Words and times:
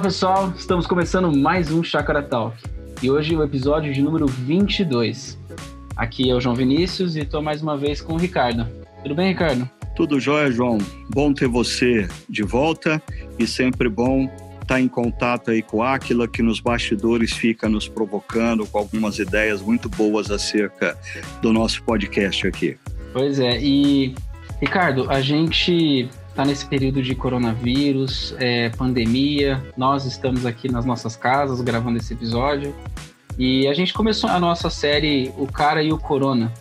Olá 0.00 0.06
pessoal, 0.06 0.54
estamos 0.56 0.86
começando 0.86 1.30
mais 1.36 1.70
um 1.70 1.82
Chakra 1.82 2.22
Talk 2.22 2.56
e 3.02 3.10
hoje 3.10 3.36
o 3.36 3.42
episódio 3.42 3.92
de 3.92 4.00
número 4.00 4.26
22. 4.26 5.38
Aqui 5.94 6.30
é 6.30 6.34
o 6.34 6.40
João 6.40 6.54
Vinícius 6.54 7.16
e 7.16 7.20
estou 7.20 7.42
mais 7.42 7.60
uma 7.60 7.76
vez 7.76 8.00
com 8.00 8.14
o 8.14 8.16
Ricardo. 8.16 8.66
Tudo 9.02 9.14
bem, 9.14 9.28
Ricardo? 9.28 9.68
Tudo 9.94 10.18
jóia, 10.18 10.50
João. 10.50 10.78
Bom 11.10 11.34
ter 11.34 11.48
você 11.48 12.08
de 12.30 12.42
volta 12.42 13.00
e 13.38 13.46
sempre 13.46 13.90
bom 13.90 14.26
estar 14.62 14.80
em 14.80 14.88
contato 14.88 15.50
aí 15.50 15.60
com 15.60 15.76
o 15.76 15.82
Aquila, 15.82 16.26
que 16.26 16.42
nos 16.42 16.60
bastidores 16.60 17.34
fica 17.34 17.68
nos 17.68 17.86
provocando 17.86 18.66
com 18.66 18.78
algumas 18.78 19.18
ideias 19.18 19.60
muito 19.60 19.86
boas 19.90 20.30
acerca 20.30 20.96
do 21.42 21.52
nosso 21.52 21.82
podcast 21.82 22.46
aqui. 22.46 22.78
Pois 23.12 23.38
é, 23.38 23.60
e 23.60 24.14
Ricardo, 24.62 25.10
a 25.10 25.20
gente 25.20 26.08
está 26.30 26.44
nesse 26.44 26.64
período 26.66 27.02
de 27.02 27.14
coronavírus, 27.14 28.34
é, 28.38 28.70
pandemia. 28.70 29.62
Nós 29.76 30.06
estamos 30.06 30.46
aqui 30.46 30.70
nas 30.70 30.84
nossas 30.84 31.16
casas 31.16 31.60
gravando 31.60 31.98
esse 31.98 32.14
episódio. 32.14 32.74
E 33.38 33.66
a 33.66 33.74
gente 33.74 33.92
começou 33.92 34.30
a 34.30 34.38
nossa 34.38 34.70
série 34.70 35.32
O 35.36 35.46
Cara 35.46 35.82
e 35.82 35.92
o 35.92 35.98
Corona. 35.98 36.52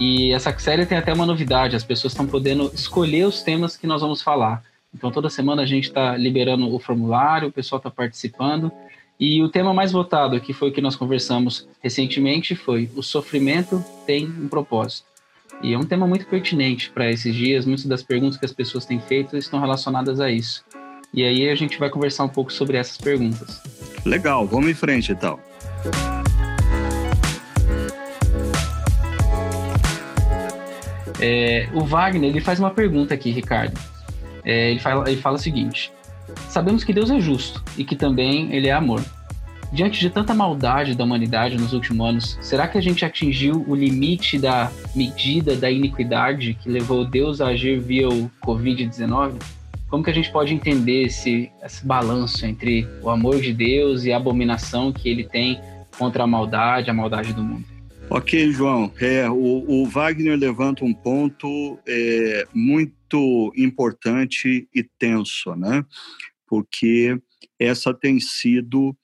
E 0.00 0.32
essa 0.32 0.56
série 0.58 0.86
tem 0.86 0.96
até 0.96 1.12
uma 1.12 1.26
novidade: 1.26 1.76
as 1.76 1.84
pessoas 1.84 2.12
estão 2.12 2.26
podendo 2.26 2.70
escolher 2.72 3.26
os 3.26 3.42
temas 3.42 3.76
que 3.76 3.86
nós 3.86 4.00
vamos 4.00 4.22
falar. 4.22 4.62
Então, 4.94 5.10
toda 5.10 5.28
semana 5.28 5.62
a 5.62 5.66
gente 5.66 5.88
está 5.88 6.16
liberando 6.16 6.72
o 6.72 6.78
formulário, 6.78 7.48
o 7.48 7.52
pessoal 7.52 7.78
está 7.78 7.90
participando. 7.90 8.72
E 9.18 9.42
o 9.42 9.48
tema 9.48 9.74
mais 9.74 9.92
votado, 9.92 10.40
que 10.40 10.52
foi 10.52 10.70
o 10.70 10.72
que 10.72 10.80
nós 10.80 10.94
conversamos 10.94 11.68
recentemente, 11.80 12.54
foi: 12.54 12.88
O 12.94 13.02
sofrimento 13.02 13.84
tem 14.06 14.26
um 14.26 14.48
propósito. 14.48 15.15
E 15.62 15.72
é 15.72 15.78
um 15.78 15.84
tema 15.84 16.06
muito 16.06 16.26
pertinente 16.26 16.90
para 16.90 17.10
esses 17.10 17.34
dias. 17.34 17.64
Muitas 17.64 17.86
das 17.86 18.02
perguntas 18.02 18.36
que 18.38 18.44
as 18.44 18.52
pessoas 18.52 18.84
têm 18.84 19.00
feito 19.00 19.36
estão 19.36 19.60
relacionadas 19.60 20.20
a 20.20 20.30
isso. 20.30 20.64
E 21.12 21.24
aí 21.24 21.48
a 21.48 21.54
gente 21.54 21.78
vai 21.78 21.88
conversar 21.88 22.24
um 22.24 22.28
pouco 22.28 22.52
sobre 22.52 22.76
essas 22.76 22.98
perguntas. 22.98 23.62
Legal, 24.04 24.46
vamos 24.46 24.68
em 24.68 24.74
frente 24.74 25.12
então. 25.12 25.38
É, 31.18 31.68
o 31.72 31.84
Wagner 31.84 32.30
ele 32.30 32.40
faz 32.40 32.60
uma 32.60 32.70
pergunta 32.70 33.14
aqui, 33.14 33.30
Ricardo. 33.30 33.78
É, 34.44 34.70
ele, 34.70 34.80
fala, 34.80 35.10
ele 35.10 35.20
fala 35.20 35.36
o 35.36 35.40
seguinte: 35.40 35.90
Sabemos 36.48 36.84
que 36.84 36.92
Deus 36.92 37.10
é 37.10 37.20
justo 37.20 37.62
e 37.76 37.84
que 37.84 37.96
também 37.96 38.52
Ele 38.54 38.68
é 38.68 38.72
amor. 38.72 39.02
Diante 39.72 40.00
de 40.00 40.08
tanta 40.08 40.32
maldade 40.32 40.94
da 40.94 41.04
humanidade 41.04 41.56
nos 41.56 41.72
últimos 41.72 42.08
anos, 42.08 42.38
será 42.40 42.68
que 42.68 42.78
a 42.78 42.80
gente 42.80 43.04
atingiu 43.04 43.64
o 43.68 43.74
limite 43.74 44.38
da 44.38 44.70
medida 44.94 45.56
da 45.56 45.70
iniquidade 45.70 46.54
que 46.54 46.68
levou 46.68 47.04
Deus 47.04 47.40
a 47.40 47.48
agir 47.48 47.80
via 47.80 48.08
o 48.08 48.30
Covid-19? 48.44 49.34
Como 49.88 50.02
que 50.02 50.10
a 50.10 50.14
gente 50.14 50.30
pode 50.30 50.54
entender 50.54 51.04
esse, 51.04 51.50
esse 51.62 51.84
balanço 51.86 52.46
entre 52.46 52.86
o 53.02 53.10
amor 53.10 53.40
de 53.40 53.52
Deus 53.52 54.04
e 54.04 54.12
a 54.12 54.16
abominação 54.16 54.92
que 54.92 55.08
ele 55.08 55.24
tem 55.24 55.60
contra 55.98 56.24
a 56.24 56.26
maldade, 56.26 56.90
a 56.90 56.94
maldade 56.94 57.32
do 57.32 57.42
mundo? 57.42 57.64
Ok, 58.08 58.52
João. 58.52 58.92
É, 59.00 59.28
o, 59.28 59.64
o 59.66 59.86
Wagner 59.86 60.38
levanta 60.38 60.84
um 60.84 60.94
ponto 60.94 61.78
é, 61.86 62.46
muito 62.54 63.52
importante 63.56 64.68
e 64.72 64.82
tenso, 64.98 65.54
né? 65.56 65.84
Porque 66.46 67.18
essa 67.58 67.92
tem 67.92 68.20
sido 68.20 68.96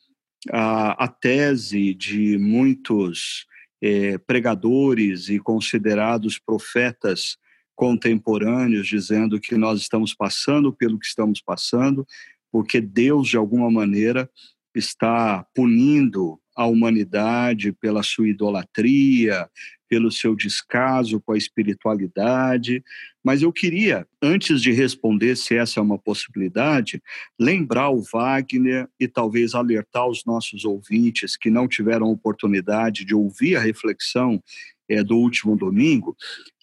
a, 0.50 1.04
a 1.04 1.08
tese 1.08 1.94
de 1.94 2.38
muitos 2.38 3.46
é, 3.80 4.18
pregadores 4.18 5.28
e 5.28 5.38
considerados 5.38 6.38
profetas 6.38 7.36
contemporâneos, 7.74 8.86
dizendo 8.86 9.40
que 9.40 9.56
nós 9.56 9.80
estamos 9.80 10.14
passando 10.14 10.72
pelo 10.72 10.98
que 10.98 11.06
estamos 11.06 11.40
passando, 11.40 12.06
porque 12.50 12.80
Deus, 12.80 13.28
de 13.28 13.36
alguma 13.36 13.70
maneira, 13.70 14.30
está 14.74 15.44
punindo 15.54 16.40
a 16.56 16.66
humanidade 16.66 17.72
pela 17.72 18.02
sua 18.02 18.28
idolatria, 18.28 19.48
pelo 19.88 20.10
seu 20.10 20.34
descaso 20.34 21.20
com 21.20 21.32
a 21.32 21.36
espiritualidade. 21.36 22.82
Mas 23.22 23.42
eu 23.42 23.52
queria, 23.52 24.06
antes 24.22 24.62
de 24.62 24.72
responder 24.72 25.36
se 25.36 25.54
essa 25.54 25.80
é 25.80 25.82
uma 25.82 25.98
possibilidade, 25.98 27.02
lembrar 27.38 27.90
o 27.90 28.02
Wagner 28.02 28.88
e 28.98 29.06
talvez 29.06 29.54
alertar 29.54 30.08
os 30.08 30.24
nossos 30.24 30.64
ouvintes 30.64 31.36
que 31.36 31.50
não 31.50 31.68
tiveram 31.68 32.06
oportunidade 32.06 33.04
de 33.04 33.14
ouvir 33.14 33.56
a 33.56 33.60
reflexão 33.60 34.42
é, 34.88 35.02
do 35.02 35.16
último 35.16 35.56
domingo, 35.56 36.16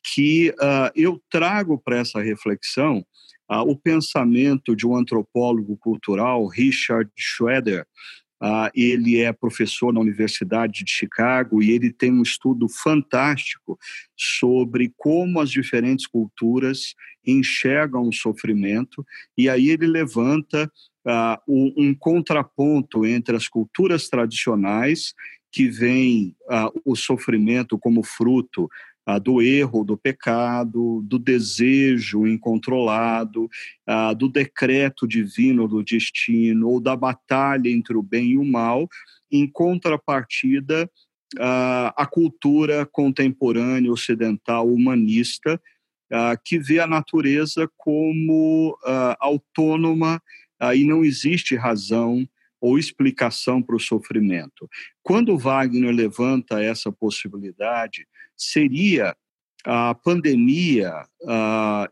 que 0.03 0.49
uh, 0.51 0.91
eu 0.95 1.21
trago 1.29 1.77
para 1.77 1.97
essa 1.99 2.21
reflexão 2.21 3.05
uh, 3.51 3.61
o 3.61 3.75
pensamento 3.75 4.75
de 4.75 4.87
um 4.87 4.95
antropólogo 4.95 5.77
cultural, 5.77 6.47
Richard 6.47 7.11
Schroeder, 7.15 7.85
ah, 8.41 8.71
ele 8.73 9.19
é 9.19 9.33
professor 9.33 9.93
na 9.93 9.99
Universidade 9.99 10.83
de 10.83 10.91
Chicago 10.91 11.61
e 11.61 11.71
ele 11.71 11.91
tem 11.91 12.11
um 12.11 12.21
estudo 12.21 12.67
fantástico 12.69 13.77
sobre 14.15 14.93
como 14.97 15.39
as 15.39 15.49
diferentes 15.49 16.07
culturas 16.07 16.95
enxergam 17.25 18.07
o 18.07 18.13
sofrimento, 18.13 19.05
e 19.37 19.49
aí 19.49 19.69
ele 19.69 19.87
levanta 19.87 20.71
ah, 21.05 21.41
um, 21.47 21.73
um, 21.77 21.95
contraponto 21.95 23.05
entre 23.05 23.35
as 23.35 23.47
culturas 23.47 24.07
tradicionais, 24.07 25.13
que 25.51 25.67
veem 25.67 26.35
ah, 26.49 26.71
o 26.85 26.95
sofrimento 26.95 27.77
como 27.77 28.03
fruto 28.03 28.69
do 29.23 29.41
erro, 29.41 29.83
do 29.83 29.97
pecado, 29.97 31.01
do 31.03 31.17
desejo 31.17 32.27
incontrolado, 32.27 33.49
ah, 33.87 34.13
do 34.13 34.29
decreto 34.29 35.07
divino 35.07 35.67
do 35.67 35.83
destino, 35.83 36.69
ou 36.69 36.79
da 36.79 36.95
batalha 36.95 37.69
entre 37.69 37.97
o 37.97 38.03
bem 38.03 38.31
e 38.31 38.37
o 38.37 38.45
mal, 38.45 38.87
em 39.31 39.47
contrapartida 39.47 40.89
ah, 41.39 41.93
a 41.95 42.05
cultura 42.05 42.85
contemporânea 42.85 43.91
ocidental 43.91 44.67
humanista, 44.67 45.59
ah, 46.11 46.35
que 46.35 46.57
vê 46.57 46.79
a 46.79 46.87
natureza 46.87 47.69
como 47.77 48.77
ah, 48.85 49.17
autônoma 49.19 50.21
ah, 50.59 50.75
e 50.75 50.83
não 50.83 51.03
existe 51.03 51.55
razão 51.55 52.27
ou 52.61 52.77
explicação 52.77 53.61
para 53.61 53.75
o 53.75 53.79
sofrimento. 53.79 54.69
Quando 55.01 55.37
Wagner 55.37 55.93
levanta 55.93 56.61
essa 56.61 56.91
possibilidade, 56.91 58.07
seria 58.35 59.15
a 59.65 59.93
pandemia 59.93 61.05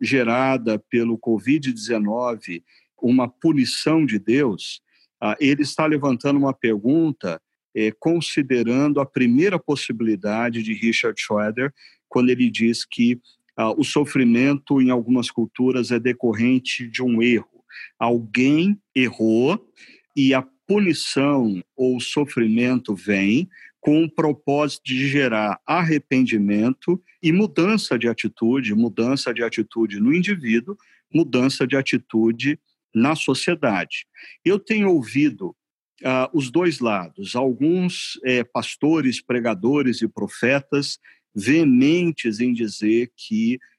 gerada 0.01 0.79
pelo 0.89 1.17
Covid-19 1.17 2.63
uma 3.01 3.27
punição 3.27 4.05
de 4.05 4.17
Deus, 4.19 4.81
uh, 5.21 5.35
ele 5.39 5.61
está 5.61 5.85
levantando 5.85 6.37
uma 6.37 6.53
pergunta 6.53 7.41
eh, 7.75 7.91
considerando 7.99 8.99
a 8.99 9.05
primeira 9.05 9.59
possibilidade 9.59 10.63
de 10.63 10.73
Richard 10.73 11.19
Schroeder, 11.21 11.71
quando 12.09 12.29
ele 12.29 12.49
diz 12.49 12.83
que 12.83 13.19
uh, 13.59 13.73
o 13.77 13.83
sofrimento 13.83 14.81
em 14.81 14.89
algumas 14.89 15.29
culturas 15.29 15.91
é 15.91 15.99
decorrente 15.99 16.87
de 16.87 17.03
um 17.03 17.21
erro. 17.21 17.63
Alguém 17.99 18.81
errou 18.95 19.63
e 20.15 20.33
a 20.33 20.43
punição 20.67 21.63
ou 21.75 21.99
sofrimento 21.99 22.93
vem 22.93 23.49
com 23.79 24.03
o 24.03 24.11
propósito 24.11 24.83
de 24.85 25.07
gerar 25.07 25.61
arrependimento 25.65 27.01
e 27.23 27.31
mudança 27.31 27.97
de 27.97 28.07
atitude, 28.07 28.75
mudança 28.75 29.33
de 29.33 29.43
atitude 29.43 29.99
no 29.99 30.13
indivíduo, 30.13 30.77
mudança 31.13 31.65
de 31.65 31.77
atitude 31.77 32.59
na 32.93 33.15
sociedade. 33.15 34.05
Eu 34.43 34.59
tenho 34.59 34.89
ouvido 34.89 35.55
uh, 36.01 36.29
os 36.33 36.51
dois 36.51 36.79
lados, 36.79 37.35
alguns 37.35 38.19
é, 38.25 38.43
pastores, 38.43 39.21
pregadores 39.21 40.01
e 40.01 40.07
profetas 40.07 40.99
veementes 41.33 42.39
em 42.39 42.51
dizer 42.51 43.11
que 43.15 43.59
ah, 43.59 43.76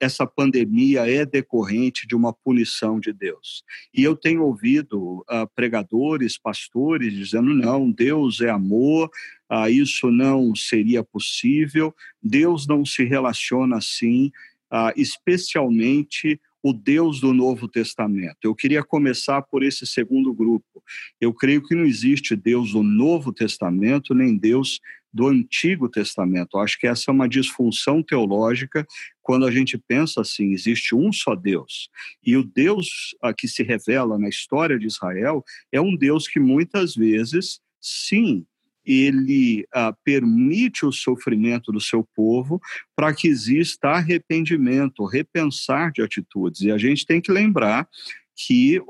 essa 0.00 0.26
pandemia 0.26 1.10
é 1.10 1.26
decorrente 1.26 2.06
de 2.06 2.14
uma 2.14 2.32
punição 2.32 2.98
de 2.98 3.12
Deus. 3.12 3.62
E 3.92 4.02
eu 4.02 4.16
tenho 4.16 4.42
ouvido 4.42 5.24
ah, 5.28 5.46
pregadores, 5.46 6.38
pastores 6.38 7.12
dizendo: 7.12 7.54
não, 7.54 7.90
Deus 7.90 8.40
é 8.40 8.48
amor, 8.48 9.10
ah, 9.48 9.68
isso 9.68 10.10
não 10.10 10.54
seria 10.54 11.04
possível, 11.04 11.94
Deus 12.22 12.66
não 12.66 12.84
se 12.84 13.04
relaciona 13.04 13.76
assim, 13.76 14.30
ah, 14.70 14.92
especialmente 14.96 16.40
o 16.62 16.72
Deus 16.72 17.20
do 17.20 17.32
Novo 17.32 17.68
Testamento. 17.68 18.38
Eu 18.42 18.54
queria 18.54 18.82
começar 18.82 19.42
por 19.42 19.62
esse 19.62 19.86
segundo 19.86 20.34
grupo. 20.34 20.82
Eu 21.20 21.32
creio 21.32 21.62
que 21.62 21.74
não 21.74 21.84
existe 21.84 22.34
Deus 22.34 22.72
do 22.72 22.82
Novo 22.82 23.32
Testamento, 23.32 24.14
nem 24.14 24.36
Deus 24.36 24.80
do 25.12 25.26
Antigo 25.26 25.88
Testamento. 25.88 26.56
Eu 26.56 26.60
acho 26.60 26.78
que 26.78 26.86
essa 26.86 27.10
é 27.10 27.12
uma 27.12 27.28
disfunção 27.28 28.02
teológica 28.02 28.86
quando 29.28 29.44
a 29.44 29.50
gente 29.50 29.76
pensa 29.76 30.22
assim: 30.22 30.54
existe 30.54 30.94
um 30.94 31.12
só 31.12 31.34
Deus. 31.34 31.90
E 32.24 32.34
o 32.34 32.42
Deus 32.42 33.14
a 33.20 33.34
que 33.34 33.46
se 33.46 33.62
revela 33.62 34.18
na 34.18 34.26
história 34.26 34.78
de 34.78 34.86
Israel 34.86 35.44
é 35.70 35.78
um 35.78 35.94
Deus 35.94 36.26
que 36.26 36.40
muitas 36.40 36.94
vezes, 36.94 37.60
sim, 37.78 38.46
ele 38.86 39.66
ah, 39.74 39.94
permite 40.02 40.86
o 40.86 40.90
sofrimento 40.90 41.70
do 41.70 41.78
seu 41.78 42.08
povo 42.16 42.58
para 42.96 43.12
que 43.12 43.28
exista 43.28 43.88
arrependimento, 43.88 45.04
repensar 45.04 45.92
de 45.92 46.00
atitudes. 46.00 46.62
E 46.62 46.70
a 46.70 46.78
gente 46.78 47.04
tem 47.04 47.20
que 47.20 47.30
lembrar 47.30 47.86
que 48.34 48.80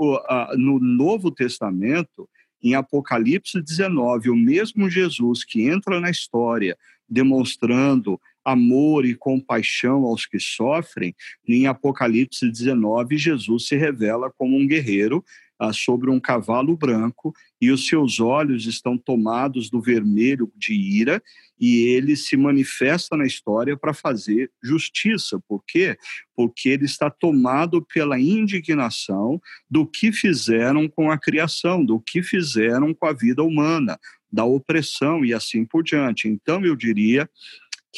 no 0.57 0.79
Novo 0.79 1.33
Testamento, 1.33 2.29
em 2.63 2.77
Apocalipse 2.77 3.61
19, 3.61 4.31
o 4.31 4.37
mesmo 4.37 4.89
Jesus 4.89 5.43
que 5.43 5.63
entra 5.63 5.99
na 5.99 6.11
história 6.11 6.79
demonstrando 7.09 8.21
amor 8.45 9.05
e 9.05 9.15
compaixão 9.15 10.05
aos 10.05 10.27
que 10.27 10.39
sofrem, 10.39 11.15
em 11.47 11.67
Apocalipse 11.67 12.51
19, 12.51 13.19
Jesus 13.19 13.67
se 13.67 13.77
revela 13.77 14.33
como 14.37 14.57
um 14.57 14.67
guerreiro 14.67 15.25
ah, 15.59 15.73
sobre 15.73 16.09
um 16.09 16.21
cavalo 16.21 16.77
branco 16.77 17.35
e 17.61 17.71
os 17.71 17.89
seus 17.89 18.21
olhos 18.21 18.67
estão 18.67 18.97
tomados 18.97 19.69
do 19.69 19.81
vermelho 19.81 20.53
de 20.57 20.73
ira 20.73 21.21
e 21.61 21.89
ele 21.89 22.15
se 22.15 22.37
manifesta 22.37 23.17
na 23.17 23.27
história 23.27 23.77
para 23.77 23.93
fazer 23.93 24.51
justiça. 24.63 25.41
Por 25.49 25.65
quê? 25.67 25.99
Porque 26.37 26.69
ele 26.69 26.85
está 26.85 27.11
tomado 27.11 27.83
pela 27.83 28.21
indignação 28.21 29.41
do 29.69 29.85
que 29.85 30.13
fizeram 30.13 30.89
com 30.89 31.11
a 31.11 31.19
criação, 31.19 31.85
do 31.85 31.99
que 31.99 32.23
fizeram 32.23 32.95
com 32.95 33.07
a 33.07 33.13
vida 33.13 33.43
humana, 33.43 33.99
da 34.33 34.45
opressão 34.45 35.25
e 35.25 35.35
assim 35.35 35.65
por 35.65 35.83
diante. 35.83 36.29
Então, 36.29 36.65
eu 36.65 36.77
diria 36.77 37.29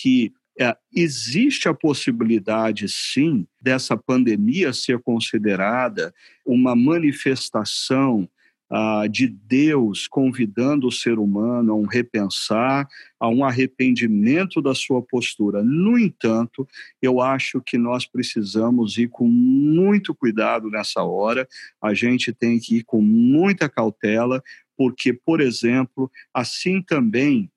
que 0.01 0.33
é, 0.59 0.77
existe 0.95 1.69
a 1.69 1.75
possibilidade, 1.75 2.89
sim, 2.89 3.47
dessa 3.61 3.97
pandemia 3.97 4.73
ser 4.73 4.99
considerada 5.01 6.15
uma 6.45 6.75
manifestação 6.75 8.29
ah, 8.73 9.07
de 9.11 9.27
Deus 9.27 10.07
convidando 10.07 10.87
o 10.87 10.93
ser 10.93 11.19
humano 11.19 11.73
a 11.73 11.75
um 11.75 11.87
repensar, 11.87 12.89
a 13.19 13.29
um 13.29 13.45
arrependimento 13.45 14.63
da 14.63 14.75
sua 14.75 15.03
postura. 15.03 15.63
No 15.65 15.99
entanto, 15.99 16.69
eu 17.03 17.21
acho 17.21 17.61
que 17.61 17.77
nós 17.77 18.07
precisamos 18.07 18.97
ir 18.97 19.09
com 19.09 19.27
muito 19.27 20.15
cuidado 20.15 20.71
nessa 20.71 21.03
hora, 21.03 21.49
a 21.83 21.93
gente 21.95 22.33
tem 22.33 22.59
que 22.59 22.77
ir 22.77 22.85
com 22.85 23.03
muita 23.03 23.69
cautela, 23.69 24.43
porque, 24.77 25.13
por 25.13 25.41
exemplo, 25.41 26.11
assim 26.33 26.81
também 26.81 27.51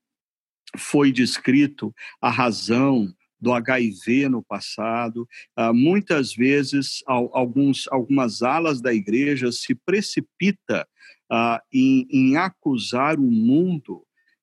foi 0.77 1.11
descrito 1.11 1.93
a 2.21 2.29
razão 2.29 3.13
do 3.43 3.51
HIV 3.51 4.29
no 4.29 4.41
passado. 4.41 5.27
Uh, 5.57 5.73
muitas 5.73 6.33
vezes, 6.33 7.03
alguns, 7.05 7.87
algumas 7.89 8.41
alas 8.41 8.81
da 8.81 8.93
igreja 8.93 9.51
se 9.51 9.75
precipita 9.75 10.87
uh, 11.29 11.59
em, 11.71 12.07
em, 12.09 12.37
acusar 12.37 13.19
o 13.19 13.29
mundo 13.29 14.01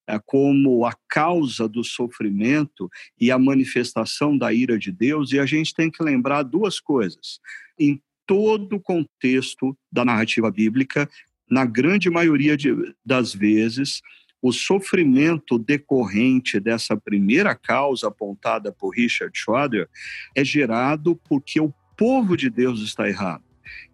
uh, 0.08 0.20
como 0.26 0.84
a 0.84 0.92
causa 1.08 1.66
do 1.66 1.82
sofrimento 1.82 2.90
e 3.18 3.30
a 3.30 3.38
manifestação 3.38 4.36
da 4.36 4.52
ira 4.52 4.78
de 4.78 4.92
Deus. 4.92 5.32
E 5.32 5.38
a 5.38 5.46
gente 5.46 5.74
tem 5.74 5.90
que 5.90 6.02
lembrar 6.02 6.42
duas 6.42 6.78
coisas. 6.78 7.40
Em 7.78 8.00
todo 8.26 8.76
o 8.76 8.80
contexto 8.80 9.76
da 9.90 10.04
narrativa 10.04 10.50
bíblica, 10.50 11.08
na 11.50 11.64
grande 11.64 12.08
maioria 12.10 12.56
de, 12.56 12.70
das 13.04 13.34
vezes, 13.34 14.02
o 14.42 14.52
sofrimento 14.52 15.58
decorrente 15.58 16.58
dessa 16.58 16.96
primeira 16.96 17.54
causa 17.54 18.08
apontada 18.08 18.72
por 18.72 18.94
Richard 18.94 19.36
Schroeder 19.38 19.88
é 20.34 20.44
gerado 20.44 21.20
porque 21.28 21.60
o 21.60 21.72
povo 21.96 22.36
de 22.36 22.48
Deus 22.48 22.80
está 22.80 23.08
errado. 23.08 23.44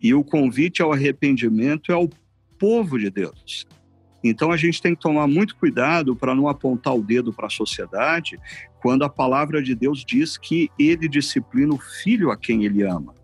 E 0.01 0.15
o 0.15 0.23
convite 0.23 0.81
ao 0.81 0.93
arrependimento 0.93 1.91
é 1.91 1.95
ao 1.95 2.09
povo 2.59 2.99
de 2.99 3.11
Deus. 3.11 3.67
Então 4.23 4.51
a 4.53 4.57
gente 4.57 4.81
tem 4.81 4.95
que 4.95 5.01
tomar 5.01 5.27
muito 5.27 5.57
cuidado 5.57 6.15
para 6.15 6.35
não 6.35 6.49
apontar 6.49 6.95
o 6.95 7.03
dedo 7.03 7.33
para 7.33 7.47
a 7.47 7.51
sociedade 7.51 8.39
quando 8.81 9.05
a 9.05 9.09
palavra 9.09 9.61
de 9.61 9.75
Deus 9.75 10.05
diz 10.05 10.39
que 10.39 10.71
ele 10.79 11.09
disciplina 11.09 11.75
o 11.75 11.79
filho 11.79 12.31
a 12.31 12.37
quem 12.37 12.65
ele 12.65 12.83
ama. 12.83 13.16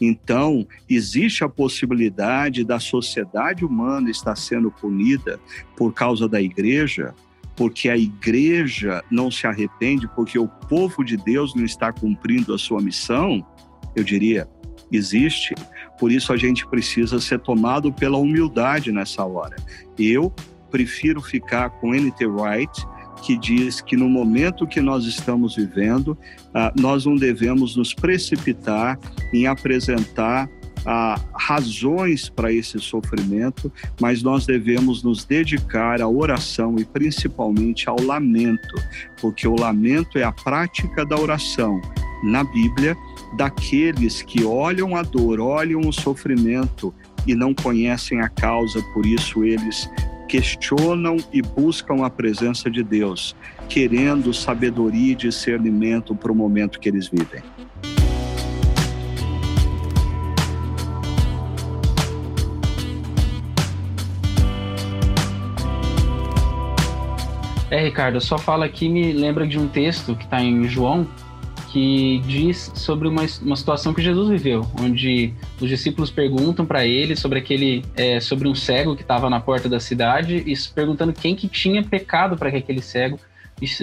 Então, 0.00 0.66
existe 0.88 1.44
a 1.44 1.48
possibilidade 1.48 2.64
da 2.64 2.78
sociedade 2.78 3.64
humana 3.64 4.10
estar 4.10 4.36
sendo 4.36 4.70
punida 4.70 5.38
por 5.76 5.92
causa 5.92 6.28
da 6.28 6.40
igreja, 6.40 7.14
porque 7.56 7.88
a 7.88 7.96
igreja 7.96 9.02
não 9.10 9.30
se 9.30 9.46
arrepende, 9.46 10.08
porque 10.14 10.38
o 10.38 10.48
povo 10.48 11.04
de 11.04 11.16
Deus 11.16 11.54
não 11.54 11.64
está 11.64 11.92
cumprindo 11.92 12.54
a 12.54 12.58
sua 12.58 12.80
missão, 12.80 13.46
eu 13.94 14.02
diria, 14.02 14.48
existe. 14.90 15.54
Por 15.98 16.10
isso 16.10 16.32
a 16.32 16.36
gente 16.36 16.66
precisa 16.66 17.20
ser 17.20 17.40
tomado 17.40 17.92
pela 17.92 18.18
humildade 18.18 18.90
nessa 18.90 19.24
hora. 19.24 19.56
Eu 19.98 20.32
prefiro 20.70 21.20
ficar 21.20 21.70
com 21.70 21.94
N.T. 21.94 22.26
Wright 22.26 22.86
que 23.22 23.38
diz 23.38 23.80
que 23.80 23.96
no 23.96 24.08
momento 24.08 24.66
que 24.66 24.80
nós 24.80 25.04
estamos 25.04 25.54
vivendo, 25.54 26.08
uh, 26.08 26.80
nós 26.80 27.06
não 27.06 27.14
devemos 27.14 27.76
nos 27.76 27.94
precipitar 27.94 28.98
em 29.32 29.46
apresentar 29.46 30.46
uh, 30.46 31.20
razões 31.38 32.28
para 32.28 32.52
esse 32.52 32.78
sofrimento, 32.80 33.72
mas 34.00 34.22
nós 34.22 34.44
devemos 34.44 35.02
nos 35.02 35.24
dedicar 35.24 36.02
à 36.02 36.08
oração 36.08 36.76
e 36.78 36.84
principalmente 36.84 37.88
ao 37.88 38.00
lamento, 38.00 38.74
porque 39.20 39.46
o 39.46 39.54
lamento 39.54 40.18
é 40.18 40.24
a 40.24 40.32
prática 40.32 41.06
da 41.06 41.16
oração 41.16 41.80
na 42.24 42.42
Bíblia 42.44 42.96
daqueles 43.36 44.22
que 44.22 44.44
olham 44.44 44.96
a 44.96 45.02
dor, 45.02 45.40
olham 45.40 45.80
o 45.80 45.92
sofrimento 45.92 46.92
e 47.26 47.34
não 47.34 47.54
conhecem 47.54 48.20
a 48.20 48.28
causa, 48.28 48.82
por 48.92 49.06
isso 49.06 49.44
eles 49.44 49.88
questionam 50.32 51.18
e 51.30 51.42
buscam 51.42 52.06
a 52.06 52.08
presença 52.08 52.70
de 52.70 52.82
Deus, 52.82 53.36
querendo 53.68 54.32
sabedoria 54.32 55.12
e 55.12 55.14
discernimento 55.14 56.14
para 56.14 56.32
o 56.32 56.34
momento 56.34 56.80
que 56.80 56.88
eles 56.88 57.06
vivem. 57.06 57.42
É, 67.70 67.84
Ricardo, 67.84 68.18
só 68.18 68.38
fala 68.38 68.64
aqui 68.64 68.88
me 68.88 69.12
lembra 69.12 69.46
de 69.46 69.58
um 69.58 69.68
texto 69.68 70.16
que 70.16 70.24
está 70.24 70.40
em 70.40 70.66
João, 70.66 71.06
que 71.72 72.18
diz 72.26 72.70
sobre 72.74 73.08
uma, 73.08 73.22
uma 73.40 73.56
situação 73.56 73.94
que 73.94 74.02
Jesus 74.02 74.28
viveu, 74.28 74.70
onde 74.78 75.32
os 75.58 75.70
discípulos 75.70 76.10
perguntam 76.10 76.66
para 76.66 76.86
ele 76.86 77.16
sobre 77.16 77.38
aquele 77.38 77.82
é, 77.96 78.20
sobre 78.20 78.46
um 78.46 78.54
cego 78.54 78.94
que 78.94 79.00
estava 79.00 79.30
na 79.30 79.40
porta 79.40 79.70
da 79.70 79.80
cidade 79.80 80.44
e 80.46 80.54
perguntando 80.74 81.14
quem 81.14 81.34
que 81.34 81.48
tinha 81.48 81.82
pecado 81.82 82.36
para 82.36 82.50
que 82.50 82.58
aquele 82.58 82.82
cego 82.82 83.18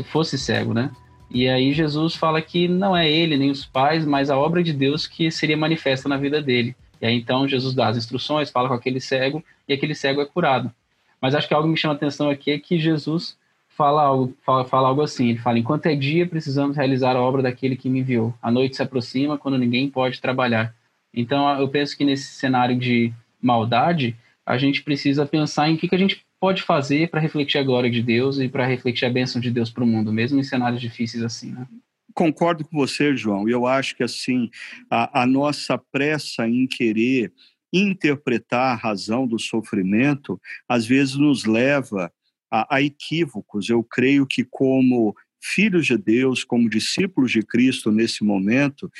fosse 0.05 0.37
cego, 0.37 0.71
né? 0.71 0.91
E 1.31 1.49
aí 1.49 1.73
Jesus 1.73 2.13
fala 2.13 2.41
que 2.43 2.67
não 2.67 2.95
é 2.95 3.09
ele 3.09 3.37
nem 3.37 3.49
os 3.49 3.65
pais, 3.65 4.05
mas 4.05 4.29
a 4.29 4.37
obra 4.37 4.61
de 4.61 4.71
Deus 4.71 5.07
que 5.07 5.31
seria 5.31 5.57
manifesta 5.57 6.07
na 6.07 6.17
vida 6.17 6.39
dele. 6.39 6.75
E 7.01 7.07
aí 7.07 7.15
então 7.15 7.47
Jesus 7.47 7.73
dá 7.73 7.87
as 7.87 7.97
instruções, 7.97 8.51
fala 8.51 8.67
com 8.67 8.75
aquele 8.75 8.99
cego 8.99 9.43
e 9.67 9.73
aquele 9.73 9.95
cego 9.95 10.21
é 10.21 10.25
curado. 10.25 10.71
Mas 11.19 11.33
acho 11.33 11.47
que 11.47 11.55
algo 11.55 11.67
que 11.67 11.71
me 11.71 11.77
chama 11.77 11.95
a 11.95 11.97
atenção 11.97 12.29
aqui 12.29 12.51
é 12.51 12.59
que 12.59 12.77
Jesus 12.77 13.35
fala 13.79 14.03
algo, 14.03 14.35
fala, 14.45 14.65
fala 14.65 14.87
algo 14.89 15.01
assim: 15.01 15.29
ele 15.29 15.39
fala, 15.39 15.57
enquanto 15.57 15.85
é 15.85 15.95
dia, 15.95 16.27
precisamos 16.27 16.75
realizar 16.75 17.15
a 17.15 17.21
obra 17.21 17.41
daquele 17.41 17.77
que 17.77 17.89
me 17.89 17.99
enviou. 18.01 18.33
A 18.41 18.51
noite 18.51 18.75
se 18.75 18.83
aproxima 18.83 19.37
quando 19.37 19.57
ninguém 19.57 19.89
pode 19.89 20.19
trabalhar. 20.19 20.75
Então, 21.13 21.57
eu 21.57 21.69
penso 21.69 21.97
que 21.97 22.03
nesse 22.03 22.33
cenário 22.33 22.77
de 22.77 23.13
maldade, 23.41 24.17
a 24.45 24.57
gente 24.57 24.83
precisa 24.83 25.25
pensar 25.25 25.69
em 25.69 25.75
o 25.75 25.77
que, 25.77 25.87
que 25.87 25.95
a 25.95 25.99
gente 25.99 26.25
pode 26.41 26.61
fazer 26.61 27.09
para 27.09 27.21
refletir 27.21 27.57
a 27.57 27.63
glória 27.63 27.89
de 27.89 28.01
Deus 28.01 28.37
e 28.37 28.49
para 28.49 28.65
refletir 28.65 29.05
a 29.05 29.09
bênção 29.09 29.39
de 29.39 29.49
Deus 29.49 29.69
para 29.69 29.83
o 29.83 29.87
mundo, 29.87 30.11
mesmo 30.11 30.37
em 30.37 30.43
cenários 30.43 30.81
difíceis 30.81 31.23
assim, 31.23 31.53
né? 31.53 31.65
Concordo 32.13 32.65
com 32.65 32.77
você, 32.77 33.15
João. 33.15 33.47
Eu 33.47 33.65
acho 33.65 33.95
que 33.95 34.03
assim 34.03 34.49
a, 34.89 35.21
a 35.21 35.25
nossa 35.25 35.77
pressa 35.77 36.47
em 36.47 36.67
querer 36.67 37.31
interpretar 37.71 38.73
a 38.73 38.75
razão 38.75 39.25
do 39.25 39.39
sofrimento 39.39 40.41
às 40.67 40.85
vezes 40.85 41.15
nos 41.15 41.45
leva 41.45 42.11
a, 42.51 42.75
a 42.75 42.81
equívocos. 42.81 43.69
Eu 43.69 43.83
creio 43.83 44.25
que, 44.25 44.43
como 44.43 45.15
filhos 45.41 45.85
de 45.85 45.97
Deus, 45.97 46.43
como 46.43 46.69
discípulos 46.69 47.31
de 47.31 47.41
Cristo 47.41 47.91
nesse 47.91 48.23
momento, 48.23 48.91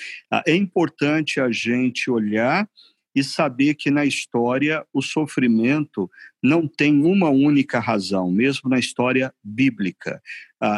é 0.48 0.56
importante 0.56 1.40
a 1.40 1.52
gente 1.52 2.10
olhar 2.10 2.70
e 3.14 3.24
saber 3.24 3.74
que 3.74 3.90
na 3.90 4.06
história 4.06 4.86
o 4.94 5.02
sofrimento 5.02 6.10
não 6.42 6.68
tem 6.68 7.04
uma 7.04 7.30
única 7.30 7.80
razão, 7.80 8.32
mesmo 8.32 8.70
na 8.70 8.80
história 8.80 9.34
bíblica. 9.44 10.22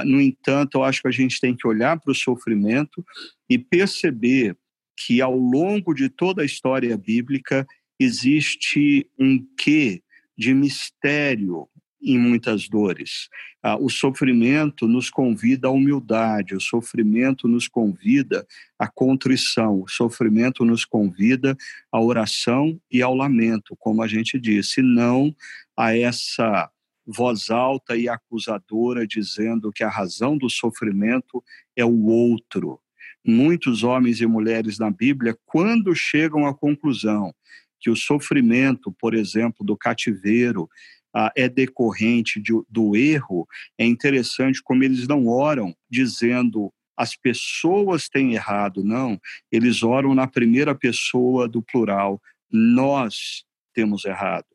No 0.05 0.19
entanto, 0.19 0.77
eu 0.77 0.83
acho 0.83 1.01
que 1.01 1.07
a 1.07 1.11
gente 1.11 1.39
tem 1.39 1.55
que 1.55 1.67
olhar 1.67 1.99
para 1.99 2.11
o 2.11 2.15
sofrimento 2.15 3.05
e 3.49 3.57
perceber 3.57 4.57
que 4.97 5.21
ao 5.21 5.35
longo 5.35 5.93
de 5.93 6.09
toda 6.09 6.41
a 6.41 6.45
história 6.45 6.97
bíblica 6.97 7.67
existe 7.99 9.07
um 9.19 9.45
quê 9.57 10.01
de 10.37 10.53
mistério, 10.53 11.67
em 12.01 12.17
muitas 12.17 12.67
dores. 12.67 13.29
Ah, 13.61 13.77
o 13.77 13.89
sofrimento 13.89 14.87
nos 14.87 15.09
convida 15.09 15.67
à 15.67 15.71
humildade, 15.71 16.55
o 16.55 16.59
sofrimento 16.59 17.47
nos 17.47 17.67
convida 17.67 18.45
à 18.79 18.87
contrição, 18.87 19.81
o 19.81 19.87
sofrimento 19.87 20.65
nos 20.65 20.83
convida 20.83 21.55
à 21.91 22.01
oração 22.01 22.79
e 22.91 23.01
ao 23.01 23.13
lamento, 23.13 23.75
como 23.77 24.01
a 24.01 24.07
gente 24.07 24.39
disse, 24.39 24.81
não 24.81 25.35
a 25.77 25.95
essa 25.95 26.69
voz 27.05 27.49
alta 27.49 27.95
e 27.95 28.07
acusadora 28.07 29.05
dizendo 29.05 29.71
que 29.71 29.83
a 29.83 29.89
razão 29.89 30.37
do 30.37 30.49
sofrimento 30.49 31.43
é 31.75 31.85
o 31.85 32.05
outro. 32.05 32.79
Muitos 33.23 33.83
homens 33.83 34.21
e 34.21 34.25
mulheres 34.25 34.79
na 34.79 34.89
Bíblia, 34.89 35.37
quando 35.45 35.93
chegam 35.93 36.47
à 36.47 36.53
conclusão 36.53 37.33
que 37.79 37.89
o 37.89 37.95
sofrimento, 37.95 38.91
por 38.91 39.13
exemplo, 39.13 39.65
do 39.65 39.75
cativeiro, 39.75 40.69
ah, 41.13 41.31
é 41.35 41.49
decorrente 41.49 42.39
de, 42.41 42.53
do 42.69 42.95
erro, 42.95 43.47
é 43.77 43.85
interessante 43.85 44.61
como 44.63 44.83
eles 44.83 45.07
não 45.07 45.27
oram 45.27 45.75
dizendo 45.89 46.71
as 46.95 47.15
pessoas 47.15 48.07
têm 48.07 48.33
errado, 48.35 48.83
não. 48.83 49.19
Eles 49.51 49.81
oram 49.81 50.13
na 50.13 50.27
primeira 50.27 50.75
pessoa 50.75 51.47
do 51.47 51.61
plural, 51.61 52.21
nós 52.51 53.43
temos 53.73 54.05
errado. 54.05 54.45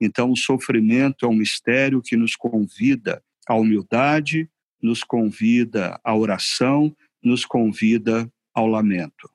Então, 0.00 0.30
o 0.30 0.36
sofrimento 0.36 1.26
é 1.26 1.28
um 1.28 1.34
mistério 1.34 2.00
que 2.00 2.16
nos 2.16 2.36
convida 2.36 3.22
à 3.46 3.54
humildade, 3.54 4.48
nos 4.80 5.02
convida 5.02 5.98
à 6.04 6.14
oração, 6.14 6.94
nos 7.22 7.44
convida 7.44 8.30
ao 8.54 8.66
lamento. 8.66 9.28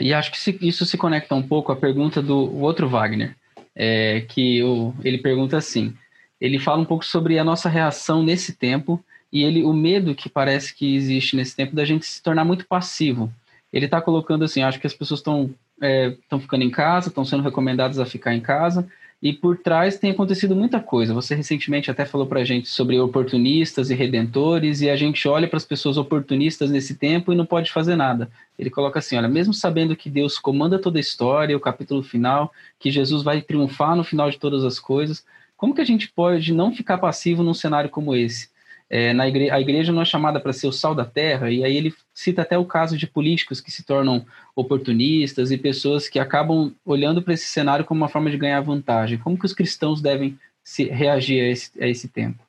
E 0.00 0.14
acho 0.14 0.30
que 0.32 0.66
isso 0.66 0.86
se 0.86 0.96
conecta 0.96 1.34
um 1.34 1.46
pouco 1.46 1.72
à 1.72 1.76
pergunta 1.76 2.22
do 2.22 2.56
outro 2.56 2.88
Wagner, 2.88 3.36
é, 3.74 4.22
que 4.22 4.62
o, 4.62 4.94
ele 5.02 5.18
pergunta 5.18 5.56
assim: 5.56 5.94
ele 6.40 6.58
fala 6.58 6.80
um 6.80 6.84
pouco 6.84 7.04
sobre 7.04 7.38
a 7.38 7.44
nossa 7.44 7.68
reação 7.68 8.22
nesse 8.22 8.54
tempo 8.54 9.02
e 9.32 9.42
ele 9.42 9.62
o 9.62 9.72
medo 9.72 10.14
que 10.14 10.28
parece 10.28 10.74
que 10.74 10.94
existe 10.94 11.36
nesse 11.36 11.54
tempo 11.54 11.74
da 11.74 11.84
gente 11.84 12.06
se 12.06 12.22
tornar 12.22 12.44
muito 12.44 12.66
passivo. 12.66 13.32
Ele 13.72 13.84
está 13.84 14.00
colocando 14.00 14.44
assim: 14.44 14.62
acho 14.62 14.80
que 14.80 14.86
as 14.86 14.94
pessoas 14.94 15.20
estão 15.20 15.54
estão 15.80 16.38
é, 16.38 16.42
ficando 16.42 16.62
em 16.62 16.70
casa, 16.70 17.08
estão 17.08 17.24
sendo 17.24 17.42
recomendadas 17.42 17.98
a 17.98 18.04
ficar 18.04 18.34
em 18.34 18.40
casa, 18.40 18.86
e 19.22 19.32
por 19.32 19.58
trás 19.58 19.98
tem 19.98 20.10
acontecido 20.10 20.56
muita 20.56 20.80
coisa. 20.80 21.12
Você 21.12 21.34
recentemente 21.34 21.90
até 21.90 22.06
falou 22.06 22.26
para 22.26 22.40
a 22.40 22.44
gente 22.44 22.68
sobre 22.68 22.98
oportunistas 22.98 23.90
e 23.90 23.94
redentores, 23.94 24.80
e 24.80 24.88
a 24.88 24.96
gente 24.96 25.28
olha 25.28 25.46
para 25.46 25.58
as 25.58 25.64
pessoas 25.64 25.98
oportunistas 25.98 26.70
nesse 26.70 26.94
tempo 26.94 27.32
e 27.32 27.36
não 27.36 27.44
pode 27.44 27.70
fazer 27.70 27.96
nada. 27.96 28.30
Ele 28.58 28.70
coloca 28.70 28.98
assim: 28.98 29.16
olha, 29.16 29.28
mesmo 29.28 29.52
sabendo 29.52 29.94
que 29.94 30.08
Deus 30.08 30.38
comanda 30.38 30.78
toda 30.78 30.98
a 30.98 31.00
história, 31.00 31.56
o 31.56 31.60
capítulo 31.60 32.02
final, 32.02 32.52
que 32.78 32.90
Jesus 32.90 33.22
vai 33.22 33.42
triunfar 33.42 33.94
no 33.94 34.04
final 34.04 34.30
de 34.30 34.38
todas 34.38 34.64
as 34.64 34.78
coisas, 34.78 35.24
como 35.56 35.74
que 35.74 35.82
a 35.82 35.86
gente 35.86 36.08
pode 36.08 36.54
não 36.54 36.74
ficar 36.74 36.96
passivo 36.96 37.42
num 37.42 37.52
cenário 37.52 37.90
como 37.90 38.14
esse? 38.14 38.48
É, 38.92 39.12
na 39.12 39.28
igreja, 39.28 39.54
a 39.54 39.60
igreja 39.60 39.92
não 39.92 40.02
é 40.02 40.04
chamada 40.04 40.40
para 40.40 40.52
ser 40.52 40.66
o 40.66 40.72
sal 40.72 40.96
da 40.96 41.04
terra, 41.04 41.48
e 41.48 41.64
aí 41.64 41.76
ele 41.76 41.94
cita 42.12 42.42
até 42.42 42.58
o 42.58 42.64
caso 42.64 42.98
de 42.98 43.06
políticos 43.06 43.60
que 43.60 43.70
se 43.70 43.84
tornam 43.84 44.26
oportunistas 44.56 45.52
e 45.52 45.56
pessoas 45.56 46.08
que 46.08 46.18
acabam 46.18 46.74
olhando 46.84 47.22
para 47.22 47.34
esse 47.34 47.46
cenário 47.46 47.84
como 47.84 48.00
uma 48.00 48.08
forma 48.08 48.28
de 48.28 48.36
ganhar 48.36 48.60
vantagem. 48.60 49.16
Como 49.16 49.38
que 49.38 49.46
os 49.46 49.54
cristãos 49.54 50.02
devem 50.02 50.36
se 50.64 50.84
reagir 50.84 51.40
a 51.40 51.48
esse, 51.48 51.70
a 51.80 51.86
esse 51.86 52.08
tempo? 52.08 52.42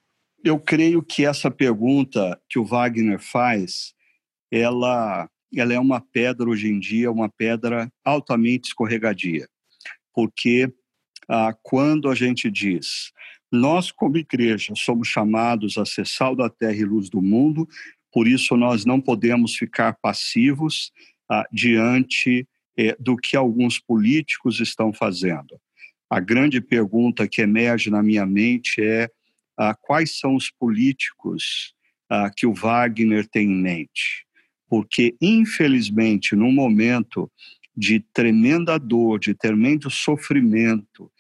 Eu 0.44 0.60
creio 0.60 1.04
que 1.04 1.24
essa 1.24 1.52
pergunta 1.52 2.42
que 2.50 2.58
o 2.58 2.66
Wagner 2.66 3.20
faz, 3.20 3.94
ela, 4.52 5.30
ela 5.56 5.74
é 5.74 5.80
uma 5.80 6.02
pedra 6.02 6.50
hoje 6.50 6.68
em 6.68 6.80
dia, 6.80 7.12
uma 7.12 7.30
pedra 7.30 7.88
altamente 8.04 8.70
escorregadia, 8.70 9.48
porque 10.12 10.74
ah, 11.30 11.56
quando 11.62 12.10
a 12.10 12.16
gente 12.16 12.50
diz 12.50 13.14
nós, 13.52 13.92
como 13.92 14.18
igreja, 14.18 14.74
somos 14.76 15.08
chamados 15.08 15.78
a 15.78 15.86
ser 15.86 16.08
sal 16.08 16.36
da 16.36 16.50
terra 16.50 16.78
e 16.78 16.86
luz 16.86 17.10
do 17.10 17.22
mundo, 17.22 17.68
por 18.12 18.28
isso 18.28 18.56
nós 18.56 18.86
não 18.86 19.00
podemos 19.00 19.56
ficar 19.56 19.94
passivos 20.02 20.92
ah, 21.30 21.46
diante 21.52 22.48
eh, 22.78 22.96
do 23.00 23.16
que 23.18 23.36
alguns 23.36 23.80
políticos 23.80 24.60
estão 24.60 24.94
fazendo. 24.94 25.60
A 26.10 26.20
grande 26.20 26.60
pergunta 26.60 27.28
que 27.28 27.42
emerge 27.42 27.90
na 27.90 28.04
minha 28.04 28.26
mente 28.26 28.82
é 28.82 29.10
ah, 29.58 29.76
quais 29.80 30.18
são 30.18 30.36
os 30.36 30.50
políticos 30.50 31.74
ah, 32.10 32.30
que 32.36 32.46
o 32.46 32.54
Wagner 32.54 33.28
tem 33.28 33.48
em 33.48 33.62
mente? 33.62 34.26
Porque, 34.68 35.16
infelizmente, 35.22 36.36
no 36.36 36.52
momento 36.52 37.32
de 37.76 38.00
tremenda 38.14 38.78
dor, 38.78 39.20
de 39.20 39.34
tremendo 39.34 39.90
sofrimento, 39.90 41.12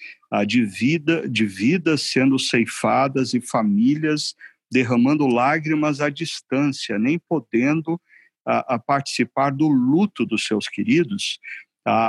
de 0.48 0.65
vida, 0.65 1.27
de 1.27 1.46
vidas 1.46 2.01
sendo 2.01 2.38
ceifadas 2.38 3.34
e 3.34 3.41
famílias 3.41 4.36
derramando 4.72 5.27
lágrimas 5.27 6.00
à 6.00 6.10
distância, 6.10 6.98
nem 6.98 7.20
podendo 7.20 8.00
a, 8.46 8.75
a 8.75 8.79
participar 8.79 9.51
do 9.51 9.67
luto 9.67 10.25
dos 10.25 10.46
seus 10.46 10.67
queridos, 10.67 11.39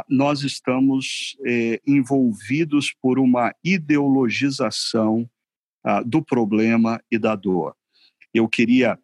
nós 0.08 0.42
estamos 0.42 1.37
é, 1.46 1.80
envolvidos 1.87 2.94
por 3.00 3.18
uma 3.18 3.54
ideologização 3.64 5.28
do 6.06 6.22
problema 6.22 7.02
e 7.11 7.18
da 7.18 7.34
dor. 7.34 7.75
Eu 8.32 8.49
queria 8.49 8.99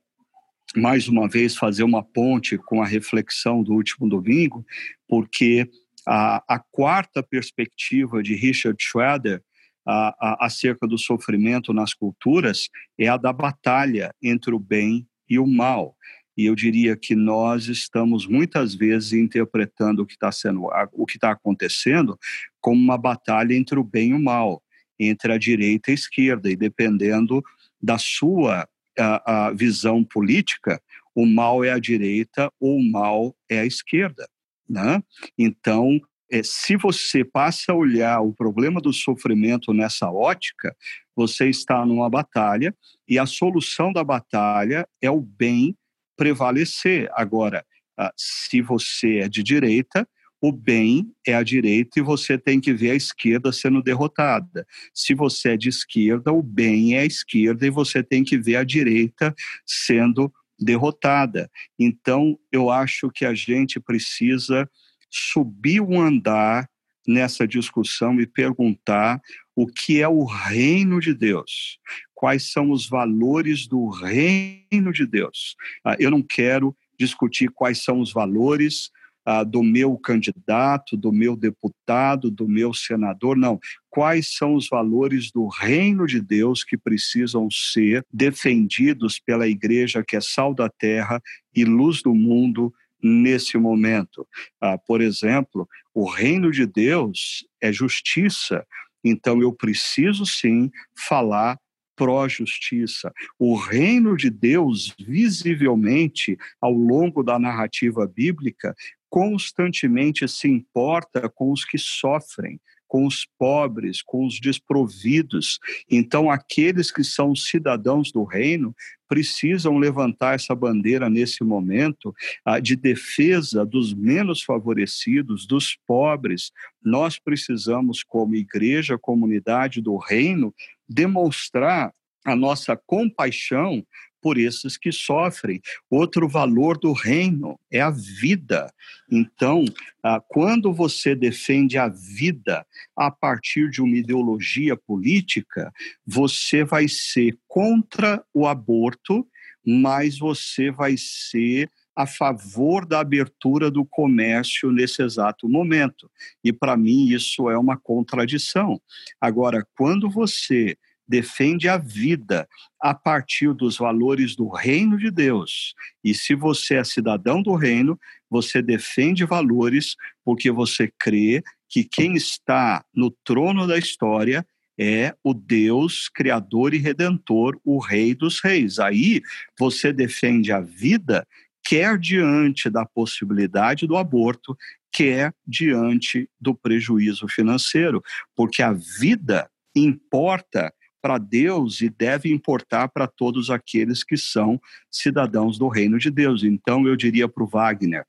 mais 0.78 1.08
uma 1.08 1.28
vez 1.28 1.56
fazer 1.56 1.82
uma 1.82 2.02
ponte 2.02 2.56
com 2.56 2.80
a 2.80 2.86
reflexão 2.86 3.62
do 3.62 3.74
último 3.74 4.08
domingo, 4.08 4.64
porque 5.08 5.68
a, 6.06 6.42
a 6.48 6.58
quarta 6.58 7.22
perspectiva 7.22 8.22
de 8.22 8.34
Richard 8.34 8.82
Schroeder 8.82 9.42
a, 9.86 10.14
a, 10.20 10.46
acerca 10.46 10.86
do 10.86 10.96
sofrimento 10.96 11.72
nas 11.72 11.94
culturas 11.94 12.68
é 12.98 13.08
a 13.08 13.16
da 13.16 13.32
batalha 13.32 14.14
entre 14.22 14.54
o 14.54 14.58
bem 14.58 15.06
e 15.28 15.38
o 15.38 15.46
mal. 15.46 15.96
E 16.36 16.44
eu 16.44 16.54
diria 16.54 16.96
que 16.96 17.16
nós 17.16 17.66
estamos 17.66 18.26
muitas 18.26 18.74
vezes 18.74 19.12
interpretando 19.12 20.02
o 20.02 20.06
que 20.06 20.12
está 20.12 20.30
sendo, 20.30 20.68
o 20.92 21.04
que 21.04 21.16
está 21.16 21.32
acontecendo, 21.32 22.16
como 22.60 22.80
uma 22.80 22.96
batalha 22.96 23.54
entre 23.54 23.78
o 23.78 23.84
bem 23.84 24.10
e 24.10 24.14
o 24.14 24.20
mal, 24.20 24.62
entre 24.98 25.32
a 25.32 25.38
direita 25.38 25.90
e 25.90 25.92
a 25.92 25.94
esquerda, 25.94 26.48
e 26.48 26.54
dependendo 26.54 27.42
da 27.82 27.98
sua 27.98 28.68
a, 28.98 29.46
a 29.46 29.52
visão 29.52 30.04
política, 30.04 30.80
o 31.14 31.26
mal 31.26 31.64
é 31.64 31.70
a 31.70 31.78
direita 31.78 32.52
ou 32.60 32.78
o 32.78 32.90
mal 32.90 33.34
é 33.48 33.60
a 33.60 33.66
esquerda. 33.66 34.28
Né? 34.68 35.02
Então, 35.38 36.00
é, 36.30 36.42
se 36.42 36.76
você 36.76 37.24
passa 37.24 37.72
a 37.72 37.74
olhar 37.74 38.20
o 38.20 38.34
problema 38.34 38.80
do 38.80 38.92
sofrimento 38.92 39.72
nessa 39.72 40.10
ótica, 40.10 40.76
você 41.16 41.48
está 41.48 41.84
numa 41.86 42.08
batalha 42.08 42.74
e 43.08 43.18
a 43.18 43.26
solução 43.26 43.92
da 43.92 44.04
batalha 44.04 44.86
é 45.00 45.10
o 45.10 45.20
bem 45.20 45.76
prevalecer. 46.16 47.08
Agora, 47.14 47.64
ah, 47.98 48.12
se 48.16 48.60
você 48.60 49.18
é 49.18 49.28
de 49.28 49.42
direita, 49.42 50.06
o 50.40 50.52
bem 50.52 51.12
é 51.26 51.34
a 51.34 51.42
direita 51.42 51.98
e 51.98 52.02
você 52.02 52.38
tem 52.38 52.60
que 52.60 52.72
ver 52.72 52.92
a 52.92 52.94
esquerda 52.94 53.52
sendo 53.52 53.82
derrotada. 53.82 54.66
Se 54.94 55.14
você 55.14 55.50
é 55.50 55.56
de 55.56 55.68
esquerda, 55.68 56.32
o 56.32 56.42
bem 56.42 56.94
é 56.94 57.00
a 57.00 57.06
esquerda 57.06 57.66
e 57.66 57.70
você 57.70 58.02
tem 58.02 58.22
que 58.22 58.38
ver 58.38 58.56
a 58.56 58.64
direita 58.64 59.34
sendo 59.66 60.32
derrotada. 60.58 61.50
Então, 61.78 62.38
eu 62.52 62.70
acho 62.70 63.10
que 63.10 63.24
a 63.24 63.34
gente 63.34 63.80
precisa 63.80 64.68
subir 65.10 65.80
um 65.80 66.00
andar 66.00 66.68
nessa 67.06 67.48
discussão 67.48 68.20
e 68.20 68.26
perguntar 68.26 69.20
o 69.56 69.66
que 69.66 70.00
é 70.00 70.06
o 70.06 70.24
reino 70.24 71.00
de 71.00 71.14
Deus, 71.14 71.78
quais 72.14 72.52
são 72.52 72.70
os 72.70 72.88
valores 72.88 73.66
do 73.66 73.88
reino 73.88 74.92
de 74.92 75.06
Deus. 75.06 75.56
Ah, 75.84 75.96
eu 75.98 76.10
não 76.10 76.22
quero 76.22 76.76
discutir 76.98 77.50
quais 77.50 77.82
são 77.82 78.00
os 78.00 78.12
valores 78.12 78.90
ah, 79.30 79.44
do 79.44 79.62
meu 79.62 79.94
candidato, 79.98 80.96
do 80.96 81.12
meu 81.12 81.36
deputado, 81.36 82.30
do 82.30 82.48
meu 82.48 82.72
senador, 82.72 83.36
não. 83.36 83.60
Quais 83.90 84.34
são 84.34 84.54
os 84.54 84.66
valores 84.70 85.30
do 85.30 85.46
reino 85.48 86.06
de 86.06 86.18
Deus 86.18 86.64
que 86.64 86.78
precisam 86.78 87.46
ser 87.50 88.02
defendidos 88.10 89.20
pela 89.20 89.46
igreja 89.46 90.02
que 90.02 90.16
é 90.16 90.20
sal 90.22 90.54
da 90.54 90.70
terra 90.70 91.20
e 91.54 91.62
luz 91.62 92.00
do 92.00 92.14
mundo 92.14 92.72
nesse 93.02 93.58
momento? 93.58 94.26
Ah, 94.58 94.78
por 94.78 95.02
exemplo, 95.02 95.68
o 95.92 96.08
reino 96.08 96.50
de 96.50 96.64
Deus 96.64 97.46
é 97.60 97.70
justiça, 97.70 98.66
então 99.04 99.42
eu 99.42 99.52
preciso 99.52 100.24
sim 100.24 100.70
falar 100.96 101.58
pró-justiça. 101.98 103.12
O 103.36 103.56
reino 103.56 104.16
de 104.16 104.30
Deus, 104.30 104.94
visivelmente, 104.98 106.38
ao 106.60 106.72
longo 106.72 107.24
da 107.24 107.40
narrativa 107.40 108.06
bíblica, 108.06 108.74
constantemente 109.08 110.26
se 110.28 110.48
importa 110.48 111.28
com 111.28 111.52
os 111.52 111.64
que 111.64 111.78
sofrem, 111.78 112.60
com 112.88 113.06
os 113.06 113.26
pobres, 113.38 114.02
com 114.02 114.26
os 114.26 114.40
desprovidos. 114.40 115.60
Então, 115.90 116.30
aqueles 116.30 116.90
que 116.90 117.04
são 117.04 117.36
cidadãos 117.36 118.10
do 118.10 118.24
reino 118.24 118.74
precisam 119.06 119.78
levantar 119.78 120.34
essa 120.34 120.54
bandeira 120.54 121.08
nesse 121.08 121.44
momento 121.44 122.14
ah, 122.44 122.58
de 122.58 122.74
defesa 122.74 123.64
dos 123.64 123.94
menos 123.94 124.42
favorecidos, 124.42 125.46
dos 125.46 125.76
pobres. 125.86 126.50
Nós 126.82 127.18
precisamos, 127.18 128.02
como 128.02 128.34
igreja, 128.34 128.98
comunidade 128.98 129.80
do 129.80 129.96
reino, 129.96 130.54
demonstrar 130.88 131.92
a 132.24 132.34
nossa 132.34 132.76
compaixão 132.76 133.84
por 134.20 134.38
esses 134.38 134.76
que 134.76 134.92
sofrem. 134.92 135.60
Outro 135.90 136.28
valor 136.28 136.78
do 136.78 136.92
reino 136.92 137.58
é 137.70 137.80
a 137.80 137.90
vida. 137.90 138.72
Então, 139.10 139.64
ah, 140.02 140.20
quando 140.26 140.72
você 140.72 141.14
defende 141.14 141.78
a 141.78 141.88
vida 141.88 142.66
a 142.96 143.10
partir 143.10 143.70
de 143.70 143.80
uma 143.80 143.96
ideologia 143.96 144.76
política, 144.76 145.72
você 146.06 146.64
vai 146.64 146.88
ser 146.88 147.38
contra 147.46 148.22
o 148.32 148.46
aborto, 148.46 149.26
mas 149.64 150.18
você 150.18 150.70
vai 150.70 150.96
ser 150.96 151.70
a 151.98 152.06
favor 152.06 152.86
da 152.86 153.00
abertura 153.00 153.72
do 153.72 153.84
comércio 153.84 154.70
nesse 154.70 155.02
exato 155.02 155.48
momento. 155.48 156.08
E 156.44 156.52
para 156.52 156.76
mim 156.76 157.08
isso 157.08 157.50
é 157.50 157.58
uma 157.58 157.76
contradição. 157.76 158.80
Agora, 159.20 159.66
quando 159.76 160.08
você 160.08 160.78
defende 161.08 161.68
a 161.68 161.78
vida 161.78 162.48
a 162.80 162.94
partir 162.94 163.54
dos 163.54 163.78
valores 163.78 164.36
do 164.36 164.48
reino 164.48 164.98
de 164.98 165.10
Deus. 165.10 165.74
E 166.04 166.14
se 166.14 166.34
você 166.34 166.76
é 166.76 166.84
cidadão 166.84 167.42
do 167.42 167.54
reino, 167.54 167.98
você 168.30 168.60
defende 168.60 169.24
valores 169.24 169.96
porque 170.24 170.50
você 170.50 170.92
crê 170.98 171.42
que 171.68 171.84
quem 171.84 172.14
está 172.14 172.84
no 172.94 173.10
trono 173.24 173.66
da 173.66 173.78
história 173.78 174.46
é 174.78 175.14
o 175.24 175.34
Deus 175.34 176.08
criador 176.08 176.72
e 176.72 176.78
redentor, 176.78 177.58
o 177.64 177.78
Rei 177.78 178.14
dos 178.14 178.40
Reis. 178.40 178.78
Aí 178.78 179.20
você 179.58 179.92
defende 179.92 180.52
a 180.52 180.60
vida, 180.60 181.26
quer 181.64 181.98
diante 181.98 182.70
da 182.70 182.86
possibilidade 182.86 183.86
do 183.86 183.96
aborto, 183.96 184.56
quer 184.92 185.34
diante 185.46 186.30
do 186.40 186.54
prejuízo 186.54 187.26
financeiro, 187.28 188.02
porque 188.36 188.62
a 188.62 188.72
vida 188.72 189.50
importa 189.74 190.72
para 191.00 191.18
Deus 191.18 191.80
e 191.80 191.88
deve 191.88 192.32
importar 192.32 192.88
para 192.88 193.06
todos 193.06 193.50
aqueles 193.50 194.04
que 194.04 194.16
são 194.16 194.60
cidadãos 194.90 195.58
do 195.58 195.68
reino 195.68 195.98
de 195.98 196.10
Deus. 196.10 196.42
Então 196.42 196.86
eu 196.86 196.96
diria 196.96 197.28
para 197.28 197.44
o 197.44 197.46
Wagner: 197.46 198.04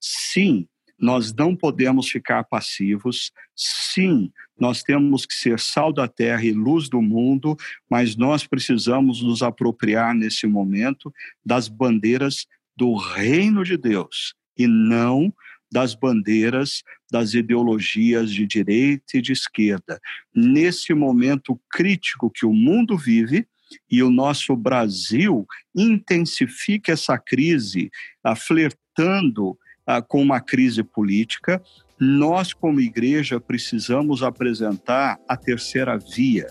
sim, 0.00 0.66
nós 0.98 1.32
não 1.34 1.54
podemos 1.56 2.08
ficar 2.08 2.44
passivos. 2.44 3.32
Sim, 3.54 4.30
nós 4.58 4.82
temos 4.82 5.26
que 5.26 5.34
ser 5.34 5.58
sal 5.58 5.92
da 5.92 6.06
terra 6.06 6.44
e 6.44 6.52
luz 6.52 6.88
do 6.88 7.02
mundo, 7.02 7.56
mas 7.90 8.16
nós 8.16 8.46
precisamos 8.46 9.22
nos 9.22 9.42
apropriar 9.42 10.14
nesse 10.14 10.46
momento 10.46 11.12
das 11.44 11.68
bandeiras 11.68 12.46
do 12.76 12.96
reino 12.96 13.64
de 13.64 13.76
Deus 13.76 14.34
e 14.56 14.66
não 14.66 15.32
das 15.74 15.92
bandeiras 15.92 16.84
das 17.10 17.34
ideologias 17.34 18.30
de 18.30 18.46
direita 18.46 19.18
e 19.18 19.20
de 19.20 19.32
esquerda. 19.32 20.00
Nesse 20.32 20.94
momento 20.94 21.60
crítico 21.68 22.30
que 22.30 22.46
o 22.46 22.52
mundo 22.52 22.96
vive, 22.96 23.44
e 23.90 24.04
o 24.04 24.10
nosso 24.10 24.54
Brasil 24.54 25.44
intensifica 25.74 26.92
essa 26.92 27.18
crise, 27.18 27.90
ah, 28.22 28.36
flertando 28.36 29.58
ah, 29.84 30.00
com 30.00 30.22
uma 30.22 30.40
crise 30.40 30.84
política, 30.84 31.60
nós, 31.98 32.52
como 32.52 32.80
igreja, 32.80 33.40
precisamos 33.40 34.22
apresentar 34.22 35.18
a 35.28 35.36
terceira 35.36 35.98
via 35.98 36.46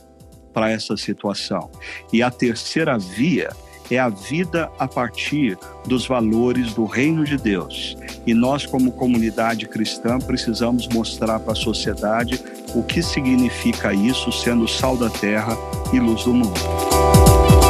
para 0.53 0.69
essa 0.69 0.97
situação. 0.97 1.71
E 2.11 2.21
a 2.21 2.29
terceira 2.29 2.97
via 2.97 3.49
é 3.89 3.99
a 3.99 4.09
vida 4.09 4.71
a 4.77 4.87
partir 4.87 5.57
dos 5.85 6.07
valores 6.07 6.73
do 6.73 6.85
reino 6.85 7.23
de 7.23 7.37
Deus. 7.37 7.97
E 8.25 8.33
nós, 8.33 8.65
como 8.65 8.91
comunidade 8.91 9.67
cristã, 9.67 10.19
precisamos 10.19 10.87
mostrar 10.87 11.39
para 11.39 11.53
a 11.53 11.55
sociedade 11.55 12.39
o 12.73 12.83
que 12.83 13.01
significa 13.01 13.93
isso, 13.93 14.31
sendo 14.31 14.67
sal 14.67 14.97
da 14.97 15.09
terra 15.09 15.57
e 15.91 15.99
luz 15.99 16.23
do 16.23 16.33
mundo. 16.33 17.62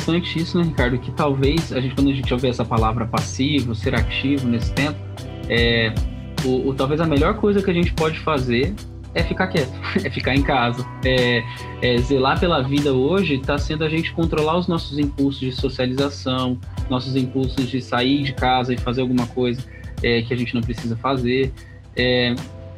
Interessante 0.00 0.38
isso, 0.38 0.58
né, 0.58 0.64
Ricardo? 0.64 0.98
Que 0.98 1.10
talvez 1.12 1.72
a 1.72 1.80
gente, 1.80 1.94
quando 1.94 2.10
a 2.10 2.14
gente 2.14 2.32
ouvir 2.32 2.48
essa 2.48 2.64
palavra 2.64 3.06
passivo, 3.06 3.74
ser 3.74 3.94
ativo 3.94 4.46
nesse 4.46 4.72
tempo, 4.72 4.98
é, 5.48 5.92
o, 6.44 6.68
o, 6.68 6.74
talvez 6.74 7.00
a 7.00 7.06
melhor 7.06 7.34
coisa 7.34 7.62
que 7.62 7.70
a 7.70 7.74
gente 7.74 7.92
pode 7.92 8.18
fazer 8.20 8.74
é 9.14 9.22
ficar 9.22 9.48
quieto, 9.48 9.72
é 10.04 10.10
ficar 10.10 10.34
em 10.34 10.42
casa. 10.42 10.86
É, 11.04 11.42
é 11.82 11.98
zelar 11.98 12.38
pela 12.38 12.62
vida 12.62 12.92
hoje 12.92 13.34
está 13.34 13.58
sendo 13.58 13.84
a 13.84 13.88
gente 13.88 14.12
controlar 14.12 14.58
os 14.58 14.66
nossos 14.66 14.98
impulsos 14.98 15.40
de 15.40 15.52
socialização, 15.52 16.58
nossos 16.88 17.16
impulsos 17.16 17.68
de 17.68 17.80
sair 17.80 18.22
de 18.22 18.32
casa 18.32 18.72
e 18.72 18.78
fazer 18.78 19.00
alguma 19.02 19.26
coisa 19.26 19.62
é, 20.02 20.22
que 20.22 20.32
a 20.32 20.36
gente 20.36 20.54
não 20.54 20.62
precisa 20.62 20.96
fazer. 20.96 21.52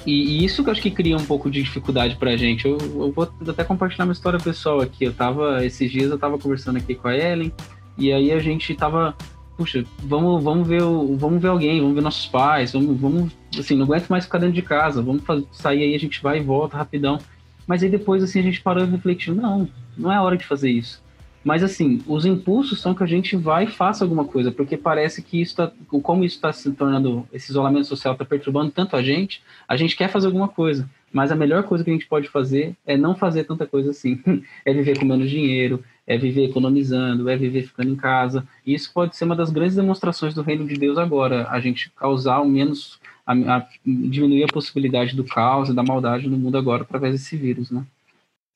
E, 0.07 0.41
e, 0.41 0.45
isso 0.45 0.63
que 0.63 0.69
eu 0.69 0.73
acho 0.73 0.83
que 0.83 0.91
cria 0.91 1.17
um 1.17 1.25
pouco 1.25 1.51
de 1.51 1.63
dificuldade 1.63 2.17
pra 2.17 2.37
gente. 2.37 2.67
Eu, 2.67 2.79
eu, 2.79 3.13
vou 3.13 3.33
até 3.49 3.63
compartilhar 3.63 4.05
uma 4.05 4.13
história 4.13 4.39
pessoal 4.39 4.81
aqui. 4.81 5.05
Eu 5.05 5.13
tava, 5.13 5.65
esses 5.65 5.91
dias 5.91 6.11
eu 6.11 6.19
tava 6.19 6.39
conversando 6.39 6.77
aqui 6.79 6.95
com 6.95 7.09
a 7.09 7.17
Ellen, 7.17 7.53
e 7.97 8.13
aí 8.13 8.33
a 8.33 8.39
gente 8.39 8.75
tava, 8.75 9.17
puxa, 9.57 9.85
vamos, 10.03 10.43
vamos 10.43 10.67
ver 10.67 10.83
o, 10.83 11.17
vamos 11.17 11.41
ver 11.41 11.49
alguém, 11.49 11.81
vamos 11.81 11.95
ver 11.95 12.01
nossos 12.01 12.27
pais, 12.27 12.73
vamos, 12.73 13.01
vamos, 13.01 13.33
assim, 13.59 13.77
não 13.77 13.85
aguento 13.85 14.09
mais 14.09 14.25
ficar 14.25 14.39
dentro 14.39 14.55
de 14.55 14.63
casa, 14.63 15.03
vamos 15.03 15.23
fazer, 15.23 15.47
sair 15.53 15.83
aí, 15.83 15.95
a 15.95 15.99
gente 15.99 16.23
vai 16.23 16.39
e 16.39 16.43
volta 16.43 16.77
rapidão. 16.77 17.19
Mas 17.67 17.83
aí 17.83 17.89
depois, 17.89 18.23
assim, 18.23 18.41
a 18.41 18.43
gente 18.43 18.61
parou 18.61 18.85
e 18.85 18.91
refletiu, 18.91 19.35
não, 19.35 19.69
não 19.97 20.13
é 20.13 20.21
hora 20.21 20.37
de 20.37 20.45
fazer 20.45 20.71
isso. 20.71 21.03
Mas 21.45 21.63
assim, 21.63 22.01
os 22.07 22.25
impulsos 22.25 22.81
são 22.81 22.95
que 22.95 23.03
a 23.03 23.07
gente 23.07 23.37
vai 23.37 23.65
e 23.65 23.71
faça 23.71 24.05
alguma 24.05 24.25
coisa, 24.25 24.53
porque 24.53 24.77
parece 24.77 25.23
que 25.23 25.41
isso 25.41 25.53
está, 25.53 25.73
como 26.03 26.25
isso 26.25 26.37
está 26.37 26.53
se 26.53 26.71
tornando, 26.73 27.27
esse 27.33 27.51
isolamento 27.51 27.87
social 27.87 28.13
está 28.13 28.25
perturbando 28.25 28.71
tanto 28.71 28.95
a 28.97 29.03
gente, 29.03 29.43
a 29.67 29.77
gente 29.77 29.97
quer 29.97 30.09
fazer 30.09 30.27
alguma 30.27 30.49
coisa. 30.49 30.89
Mas 31.13 31.31
a 31.31 31.37
melhor 31.37 31.65
coisa 31.65 31.85
que 31.85 31.91
a 31.91 31.93
gente 31.93 32.07
pode 32.07 32.29
fazer 32.29 32.75
é 32.87 32.97
não 32.97 33.15
fazer 33.15 33.45
tanta 33.45 33.67
coisa 33.67 33.91
assim. 33.91 34.19
é 34.65 34.73
viver 34.73 34.99
com 34.99 35.05
menos 35.05 35.29
dinheiro, 35.29 35.85
é 36.07 36.17
viver 36.17 36.45
economizando, 36.45 37.29
é 37.29 37.37
viver 37.37 37.65
ficando 37.65 37.91
em 37.91 37.97
casa. 37.97 38.47
E 38.67 38.73
isso 38.73 38.91
pode 38.93 39.15
ser 39.15 39.25
uma 39.25 39.37
das 39.37 39.51
grandes 39.51 39.77
demonstrações 39.77 40.35
do 40.35 40.43
reino 40.43 40.67
de 40.67 40.75
Deus 40.75 40.97
agora, 40.97 41.47
a 41.51 41.61
gente 41.61 41.91
causar 41.91 42.41
o 42.41 42.49
menos, 42.49 42.99
a, 43.27 43.33
a, 43.33 43.67
diminuir 43.85 44.45
a 44.45 44.53
possibilidade 44.53 45.15
do 45.15 45.25
caos 45.25 45.69
e 45.69 45.75
da 45.75 45.83
maldade 45.83 46.29
no 46.29 46.39
mundo 46.39 46.57
agora 46.57 46.83
através 46.83 47.13
desse 47.13 47.37
vírus, 47.37 47.71
né? 47.71 47.85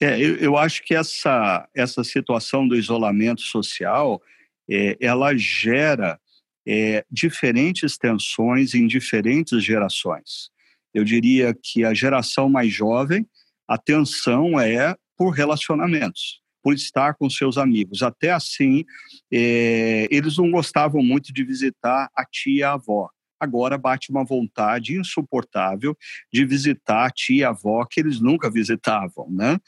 É, 0.00 0.20
eu, 0.20 0.36
eu, 0.36 0.56
acho 0.56 0.82
que 0.84 0.94
essa, 0.94 1.66
essa 1.74 2.04
situação 2.04 2.68
do 2.68 2.76
isolamento 2.76 3.40
social, 3.40 4.20
é, 4.68 4.96
ela 5.00 5.34
gera 5.36 6.20
é, 6.66 7.04
diferentes 7.10 7.96
tensões 7.96 8.74
em 8.74 8.86
diferentes 8.86 9.64
gerações. 9.64 10.50
Eu 10.92 11.04
diria 11.04 11.54
que 11.54 11.84
a 11.84 11.94
geração 11.94 12.48
mais 12.48 12.72
jovem, 12.72 13.26
a 13.66 13.78
tensão 13.78 14.60
é 14.60 14.94
por 15.16 15.30
relacionamentos, 15.30 16.42
por 16.62 16.74
estar 16.74 17.14
com 17.14 17.30
seus 17.30 17.56
amigos. 17.56 18.02
Até 18.02 18.30
assim, 18.30 18.84
é, 19.32 20.06
eles 20.10 20.36
não 20.36 20.50
gostavam 20.50 21.02
muito 21.02 21.32
de 21.32 21.42
visitar 21.42 22.10
a 22.14 22.24
tia 22.24 22.58
e 22.58 22.62
a 22.62 22.72
avó 22.72 23.08
agora 23.38 23.78
bate 23.78 24.10
uma 24.10 24.24
vontade 24.24 24.98
insuportável 24.98 25.96
de 26.32 26.44
visitar 26.44 27.06
a 27.06 27.10
tia 27.10 27.48
a 27.48 27.50
avó 27.50 27.84
que 27.84 28.00
eles 28.00 28.20
nunca 28.20 28.50
visitavam, 28.50 29.28
né? 29.30 29.58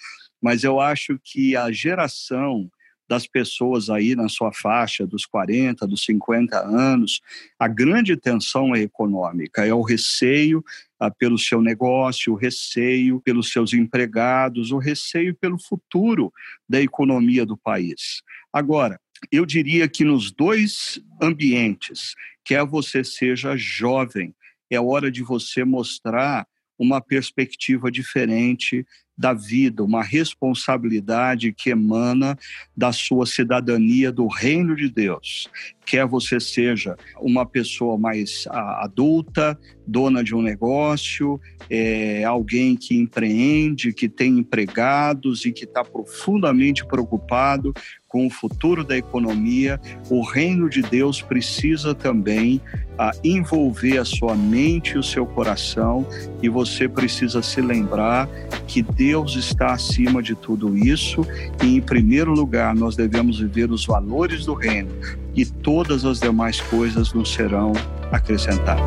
Mas 0.40 0.64
eu 0.64 0.80
acho 0.80 1.18
que 1.22 1.56
a 1.56 1.70
geração 1.70 2.70
das 3.08 3.26
pessoas 3.26 3.88
aí 3.88 4.14
na 4.14 4.28
sua 4.28 4.52
faixa 4.52 5.06
dos 5.06 5.24
40, 5.24 5.86
dos 5.86 6.04
50 6.04 6.58
anos, 6.58 7.22
a 7.58 7.66
grande 7.66 8.14
tensão 8.16 8.74
é 8.76 8.80
econômica, 8.80 9.64
é 9.64 9.72
o 9.72 9.80
receio 9.80 10.62
ah, 11.00 11.10
pelo 11.10 11.38
seu 11.38 11.62
negócio, 11.62 12.34
o 12.34 12.36
receio 12.36 13.20
pelos 13.22 13.50
seus 13.50 13.72
empregados, 13.72 14.70
o 14.72 14.78
receio 14.78 15.34
pelo 15.34 15.58
futuro 15.58 16.30
da 16.68 16.80
economia 16.80 17.46
do 17.46 17.56
país. 17.56 18.22
Agora, 18.52 19.00
eu 19.30 19.44
diria 19.44 19.88
que 19.88 20.04
nos 20.04 20.30
dois 20.30 21.00
ambientes, 21.20 22.14
quer 22.44 22.64
você 22.64 23.02
seja 23.02 23.56
jovem, 23.56 24.34
é 24.70 24.80
hora 24.80 25.10
de 25.10 25.22
você 25.22 25.64
mostrar 25.64 26.46
uma 26.78 27.00
perspectiva 27.00 27.90
diferente 27.90 28.86
da 29.18 29.34
vida, 29.34 29.82
uma 29.82 30.02
responsabilidade 30.02 31.52
que 31.52 31.70
emana 31.70 32.38
da 32.76 32.92
sua 32.92 33.26
cidadania 33.26 34.12
do 34.12 34.28
reino 34.28 34.76
de 34.76 34.88
Deus. 34.88 35.50
Quer 35.84 36.06
você 36.06 36.38
seja 36.38 36.96
uma 37.20 37.44
pessoa 37.44 37.98
mais 37.98 38.44
adulta, 38.48 39.58
dona 39.86 40.22
de 40.22 40.34
um 40.34 40.42
negócio, 40.42 41.40
é, 41.68 42.22
alguém 42.22 42.76
que 42.76 42.94
empreende, 42.94 43.92
que 43.92 44.08
tem 44.08 44.38
empregados 44.38 45.44
e 45.44 45.52
que 45.52 45.64
está 45.64 45.82
profundamente 45.82 46.86
preocupado 46.86 47.72
com 48.08 48.26
o 48.26 48.30
futuro 48.30 48.82
da 48.82 48.96
economia, 48.96 49.78
o 50.08 50.22
reino 50.22 50.68
de 50.68 50.80
Deus 50.80 51.20
precisa 51.20 51.94
também 51.94 52.60
a 52.98 53.12
envolver 53.22 53.98
a 53.98 54.04
sua 54.04 54.34
mente 54.34 54.92
e 54.92 54.98
o 54.98 55.02
seu 55.02 55.26
coração, 55.26 56.06
e 56.42 56.48
você 56.48 56.88
precisa 56.88 57.42
se 57.42 57.60
lembrar 57.60 58.26
que 58.66 58.82
Deus 59.08 59.36
está 59.36 59.72
acima 59.72 60.22
de 60.22 60.34
tudo 60.34 60.76
isso, 60.76 61.26
e 61.64 61.76
em 61.76 61.80
primeiro 61.80 62.30
lugar 62.30 62.74
nós 62.74 62.94
devemos 62.94 63.40
viver 63.40 63.70
os 63.70 63.86
valores 63.86 64.44
do 64.44 64.52
reino, 64.52 64.90
e 65.34 65.46
todas 65.46 66.04
as 66.04 66.20
demais 66.20 66.60
coisas 66.60 67.14
nos 67.14 67.32
serão 67.32 67.72
acrescentadas. 68.12 68.84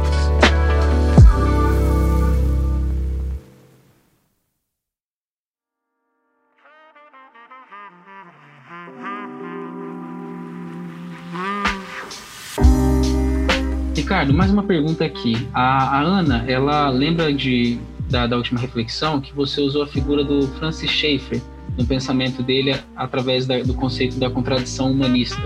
Ricardo, 13.95 14.35
mais 14.35 14.51
uma 14.51 14.61
pergunta 14.61 15.03
aqui. 15.03 15.47
A, 15.51 15.97
a 15.97 16.01
Ana, 16.01 16.45
ela 16.47 16.89
lembra 16.89 17.33
de, 17.33 17.79
da, 18.11 18.27
da, 18.27 18.37
última 18.37 18.59
reflexão 18.59 19.21
que 19.21 19.33
você 19.33 19.61
usou 19.61 19.83
a 19.83 19.87
figura 19.87 20.23
do 20.23 20.47
Francis 20.59 20.91
Schaeffer 20.91 21.41
no 21.77 21.85
pensamento 21.85 22.43
dele 22.43 22.75
através 22.95 23.47
da, 23.47 23.59
do 23.59 23.73
conceito 23.73 24.19
da 24.19 24.29
contradição 24.29 24.91
humanista, 24.91 25.41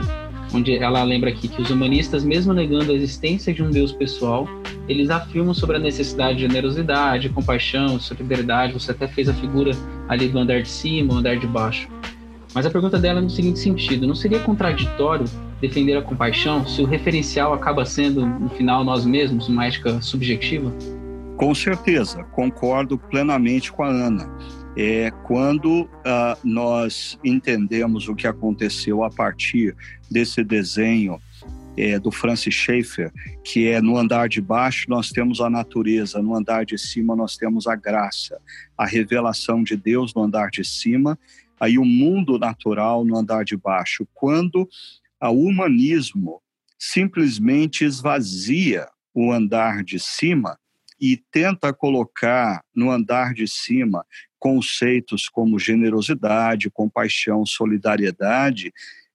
onde 0.53 0.75
ela 0.75 1.03
lembra 1.03 1.29
aqui 1.29 1.47
que 1.47 1.61
os 1.61 1.69
humanistas, 1.69 2.23
mesmo 2.23 2.53
negando 2.53 2.91
a 2.91 2.95
existência 2.95 3.53
de 3.53 3.61
um 3.61 3.69
Deus 3.69 3.91
pessoal, 3.91 4.47
eles 4.87 5.09
afirmam 5.09 5.53
sobre 5.53 5.77
a 5.77 5.79
necessidade 5.79 6.37
de 6.37 6.41
generosidade, 6.41 7.29
compaixão, 7.29 7.99
solidariedade. 7.99 8.73
Você 8.73 8.91
até 8.91 9.07
fez 9.07 9.29
a 9.29 9.33
figura 9.33 9.71
ali 10.07 10.27
do 10.27 10.39
andar 10.39 10.61
de 10.61 10.69
cima, 10.69 11.13
o 11.13 11.17
andar 11.17 11.37
de 11.37 11.47
baixo. 11.47 11.87
Mas 12.53 12.65
a 12.65 12.69
pergunta 12.69 12.97
dela 12.97 13.19
é 13.19 13.21
no 13.21 13.29
seguinte 13.29 13.59
sentido: 13.59 14.07
não 14.07 14.15
seria 14.15 14.39
contraditório 14.39 15.25
defender 15.59 15.97
a 15.97 16.01
compaixão 16.01 16.65
se 16.65 16.81
o 16.81 16.85
referencial 16.85 17.53
acaba 17.53 17.85
sendo, 17.85 18.25
no 18.25 18.49
final, 18.49 18.83
nós 18.83 19.05
mesmos, 19.05 19.47
uma 19.47 19.65
ética 19.65 20.01
subjetiva? 20.01 20.71
Com 21.37 21.53
certeza, 21.53 22.23
concordo 22.23 22.97
plenamente 22.97 23.71
com 23.71 23.83
a 23.83 23.89
Ana. 23.89 24.25
É 24.77 25.11
quando 25.25 25.83
uh, 25.83 25.89
nós 26.43 27.19
entendemos 27.23 28.07
o 28.07 28.15
que 28.15 28.25
aconteceu 28.25 29.03
a 29.03 29.09
partir 29.09 29.75
desse 30.09 30.43
desenho 30.45 31.19
é, 31.77 31.99
do 31.99 32.09
Francis 32.09 32.53
Schaeffer, 32.53 33.11
que 33.43 33.67
é 33.67 33.81
no 33.81 33.97
andar 33.97 34.29
de 34.29 34.39
baixo 34.39 34.85
nós 34.87 35.09
temos 35.09 35.41
a 35.41 35.49
natureza, 35.49 36.21
no 36.21 36.33
andar 36.33 36.65
de 36.65 36.77
cima 36.77 37.17
nós 37.17 37.35
temos 37.35 37.67
a 37.67 37.75
graça, 37.75 38.39
a 38.77 38.85
revelação 38.85 39.61
de 39.61 39.75
Deus 39.75 40.13
no 40.13 40.23
andar 40.23 40.49
de 40.49 40.63
cima, 40.63 41.19
aí 41.59 41.77
o 41.77 41.83
mundo 41.83 42.39
natural 42.39 43.03
no 43.03 43.17
andar 43.17 43.43
de 43.43 43.57
baixo. 43.57 44.07
Quando 44.13 44.69
o 45.21 45.47
humanismo 45.47 46.41
simplesmente 46.79 47.83
esvazia 47.83 48.87
o 49.13 49.33
andar 49.33 49.83
de 49.83 49.99
cima 49.99 50.57
e 50.99 51.17
tenta 51.31 51.73
colocar 51.73 52.61
no 52.73 52.89
andar 52.89 53.33
de 53.33 53.47
cima 53.47 54.05
conceitos 54.39 55.27
como 55.27 55.59
generosidade, 55.59 56.69
compaixão, 56.69 57.45
solidariedade, 57.45 58.71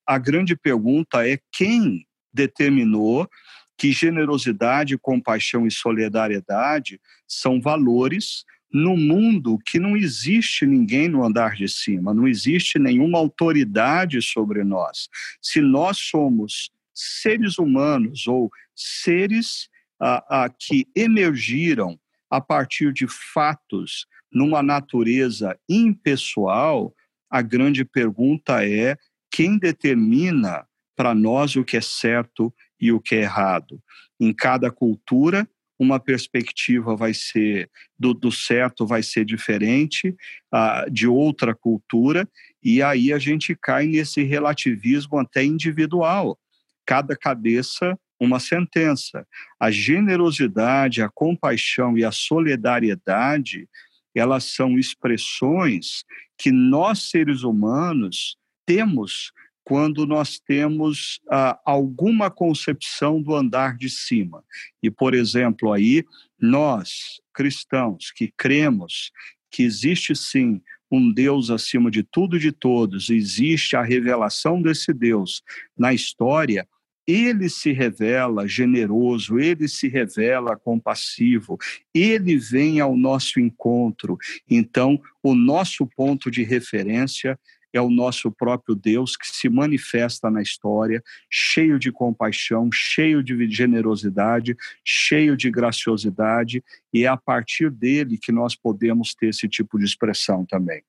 a 0.07 0.19
grande 0.19 0.57
pergunta 0.57 1.27
é 1.27 1.38
quem 1.53 2.05
determinou 2.33 3.29
que 3.79 3.93
generosidade, 3.93 4.99
compaixão 4.99 5.66
e 5.66 5.71
solidariedade 5.71 7.01
são 7.27 7.61
valores 7.61 8.45
no 8.73 8.97
mundo 8.97 9.59
que 9.64 9.79
não 9.79 9.97
existe 9.97 10.66
ninguém 10.66 11.09
no 11.09 11.25
andar 11.25 11.55
de 11.55 11.69
cima, 11.69 12.14
não 12.14 12.29
existe 12.29 12.79
nenhuma 12.79 13.19
autoridade 13.19 14.21
sobre 14.23 14.62
nós. 14.62 15.09
Se 15.40 15.61
nós 15.61 15.99
somos 15.99 16.71
seres 16.95 17.59
humanos 17.59 18.27
ou 18.27 18.51
seres 18.75 19.69
ah, 20.00 20.24
ah, 20.28 20.48
que 20.48 20.86
emergiram 20.96 21.98
a 22.30 22.40
partir 22.40 22.92
de 22.92 23.06
fatos 23.08 24.06
numa 24.32 24.62
natureza 24.62 25.58
impessoal, 25.68 26.94
a 27.28 27.42
grande 27.42 27.84
pergunta 27.84 28.64
é 28.64 28.96
quem 29.30 29.58
determina 29.58 30.66
para 30.96 31.14
nós 31.14 31.56
o 31.56 31.64
que 31.64 31.76
é 31.76 31.80
certo 31.80 32.52
e 32.80 32.92
o 32.92 33.00
que 33.00 33.16
é 33.16 33.22
errado. 33.22 33.80
Em 34.18 34.32
cada 34.32 34.70
cultura, 34.70 35.48
uma 35.78 35.98
perspectiva 35.98 36.94
vai 36.94 37.14
ser 37.14 37.70
do, 37.98 38.12
do 38.12 38.30
certo 38.30 38.86
vai 38.86 39.02
ser 39.02 39.24
diferente 39.24 40.14
uh, 40.52 40.90
de 40.90 41.08
outra 41.08 41.54
cultura 41.54 42.28
e 42.62 42.82
aí 42.82 43.14
a 43.14 43.18
gente 43.18 43.56
cai 43.56 43.86
nesse 43.86 44.22
relativismo 44.22 45.18
até 45.18 45.42
individual 45.42 46.38
cada 46.84 47.16
cabeça 47.16 47.98
uma 48.20 48.38
sentença 48.38 49.26
a 49.59 49.70
generosidade 49.70 51.02
a 51.02 51.09
compaixão 51.09 51.96
e 51.96 52.04
a 52.04 52.12
solidariedade 52.12 53.68
elas 54.14 54.44
são 54.44 54.78
expressões 54.78 56.04
que 56.37 56.50
nós 56.52 57.11
seres 57.11 57.42
humanos 57.42 58.37
temos 58.66 59.33
quando 59.64 60.06
nós 60.06 60.40
temos 60.40 61.20
ah, 61.30 61.59
alguma 61.64 62.30
concepção 62.30 63.22
do 63.22 63.35
andar 63.35 63.76
de 63.76 63.88
cima. 63.88 64.42
E, 64.83 64.90
por 64.90 65.14
exemplo, 65.14 65.72
aí, 65.72 66.04
nós, 66.40 67.20
cristãos, 67.33 68.11
que 68.11 68.33
cremos 68.37 69.12
que 69.50 69.62
existe 69.62 70.16
sim 70.16 70.61
um 70.90 71.12
Deus 71.12 71.50
acima 71.50 71.88
de 71.88 72.02
tudo 72.02 72.37
e 72.37 72.40
de 72.40 72.50
todos, 72.50 73.11
existe 73.11 73.76
a 73.76 73.83
revelação 73.83 74.61
desse 74.61 74.92
Deus 74.92 75.40
na 75.78 75.94
história, 75.94 76.66
ele 77.11 77.49
se 77.49 77.73
revela 77.73 78.46
generoso, 78.46 79.38
ele 79.38 79.66
se 79.68 79.88
revela 79.88 80.57
compassivo, 80.57 81.59
ele 81.94 82.37
vem 82.37 82.81
ao 82.81 82.96
nosso 82.96 83.40
encontro. 83.40 84.16
Então, 84.49 85.01
o 85.23 85.35
nosso 85.35 85.87
ponto 85.87 86.31
de 86.31 86.42
referência 86.42 87.38
é 87.73 87.81
o 87.81 87.90
nosso 87.90 88.31
próprio 88.31 88.75
Deus 88.75 89.16
que 89.16 89.27
se 89.27 89.49
manifesta 89.49 90.31
na 90.31 90.42
história, 90.42 91.03
cheio 91.29 91.79
de 91.79 91.92
compaixão, 91.92 92.68
cheio 92.73 93.23
de 93.23 93.49
generosidade, 93.49 94.57
cheio 94.85 95.37
de 95.37 95.51
graciosidade, 95.51 96.62
e 96.92 97.05
é 97.05 97.07
a 97.07 97.16
partir 97.16 97.70
dele 97.70 98.18
que 98.18 98.33
nós 98.33 98.57
podemos 98.57 99.14
ter 99.14 99.29
esse 99.29 99.49
tipo 99.49 99.79
de 99.79 99.85
expressão 99.85 100.44
também. 100.44 100.83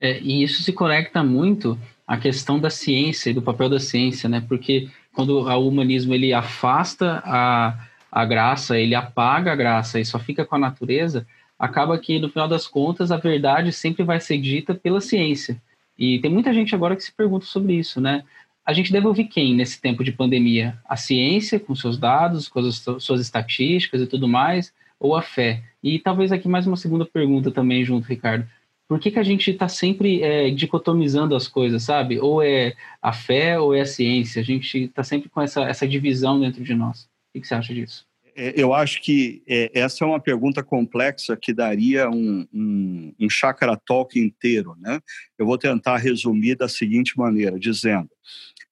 É, 0.00 0.20
e 0.20 0.42
isso 0.42 0.62
se 0.62 0.72
conecta 0.72 1.22
muito 1.22 1.78
à 2.06 2.18
questão 2.18 2.58
da 2.60 2.68
ciência 2.68 3.30
e 3.30 3.34
do 3.34 3.40
papel 3.40 3.68
da 3.68 3.80
ciência, 3.80 4.28
né? 4.28 4.44
Porque 4.46 4.90
quando 5.16 5.30
o 5.30 5.68
humanismo 5.68 6.12
ele 6.12 6.34
afasta 6.34 7.22
a, 7.24 7.88
a 8.12 8.24
graça, 8.26 8.78
ele 8.78 8.94
apaga 8.94 9.50
a 9.50 9.56
graça 9.56 9.98
e 9.98 10.04
só 10.04 10.18
fica 10.18 10.44
com 10.44 10.56
a 10.56 10.58
natureza, 10.58 11.26
acaba 11.58 11.98
que 11.98 12.18
no 12.18 12.28
final 12.28 12.46
das 12.46 12.68
contas 12.68 13.10
a 13.10 13.16
verdade 13.16 13.72
sempre 13.72 14.04
vai 14.04 14.20
ser 14.20 14.36
dita 14.36 14.74
pela 14.74 15.00
ciência. 15.00 15.56
E 15.98 16.18
tem 16.18 16.30
muita 16.30 16.52
gente 16.52 16.74
agora 16.74 16.94
que 16.94 17.02
se 17.02 17.10
pergunta 17.10 17.46
sobre 17.46 17.72
isso, 17.72 17.98
né? 17.98 18.24
A 18.62 18.74
gente 18.74 18.92
deve 18.92 19.06
ouvir 19.06 19.24
quem 19.24 19.54
nesse 19.54 19.80
tempo 19.80 20.04
de 20.04 20.12
pandemia? 20.12 20.76
A 20.86 20.96
ciência, 20.96 21.58
com 21.58 21.74
seus 21.74 21.96
dados, 21.96 22.46
com 22.46 22.58
as 22.58 22.84
suas 22.98 23.18
estatísticas 23.18 24.02
e 24.02 24.06
tudo 24.06 24.28
mais, 24.28 24.70
ou 25.00 25.16
a 25.16 25.22
fé? 25.22 25.62
E 25.82 25.98
talvez 25.98 26.30
aqui 26.30 26.46
mais 26.46 26.66
uma 26.66 26.76
segunda 26.76 27.06
pergunta 27.06 27.50
também 27.50 27.82
junto, 27.86 28.06
Ricardo. 28.06 28.46
Por 28.88 29.00
que, 29.00 29.10
que 29.10 29.18
a 29.18 29.24
gente 29.24 29.50
está 29.50 29.68
sempre 29.68 30.22
é, 30.22 30.50
dicotomizando 30.50 31.34
as 31.34 31.48
coisas, 31.48 31.82
sabe? 31.82 32.20
Ou 32.20 32.40
é 32.40 32.74
a 33.02 33.12
fé 33.12 33.58
ou 33.58 33.74
é 33.74 33.80
a 33.80 33.86
ciência? 33.86 34.40
A 34.40 34.44
gente 34.44 34.84
está 34.84 35.02
sempre 35.02 35.28
com 35.28 35.40
essa, 35.40 35.62
essa 35.62 35.88
divisão 35.88 36.38
dentro 36.40 36.62
de 36.62 36.74
nós. 36.74 37.08
O 37.34 37.40
que 37.40 37.46
você 37.46 37.54
acha 37.54 37.74
disso? 37.74 38.06
É, 38.36 38.52
eu 38.54 38.74
acho 38.74 39.02
que 39.02 39.42
é, 39.48 39.70
essa 39.74 40.04
é 40.04 40.06
uma 40.06 40.20
pergunta 40.20 40.62
complexa 40.62 41.36
que 41.36 41.52
daria 41.52 42.08
um, 42.08 42.46
um, 42.52 43.14
um 43.18 43.30
chakra 43.30 43.76
talk 43.76 44.18
inteiro. 44.18 44.76
Né? 44.78 45.00
Eu 45.38 45.46
vou 45.46 45.58
tentar 45.58 45.96
resumir 45.96 46.54
da 46.54 46.68
seguinte 46.68 47.16
maneira, 47.16 47.58
dizendo, 47.58 48.10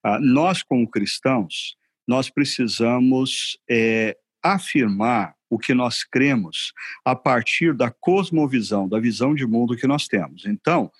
ah, 0.02 0.20
nós 0.20 0.62
como 0.62 0.88
cristãos, 0.88 1.76
nós 2.06 2.28
precisamos 2.28 3.58
é, 3.68 4.16
afirmar 4.42 5.33
o 5.48 5.58
que 5.58 5.74
nós 5.74 6.02
cremos 6.04 6.72
a 7.04 7.14
partir 7.14 7.74
da 7.74 7.90
cosmovisão, 7.90 8.88
da 8.88 8.98
visão 8.98 9.34
de 9.34 9.46
mundo 9.46 9.76
que 9.76 9.86
nós 9.86 10.06
temos. 10.08 10.46
Então, 10.46 10.90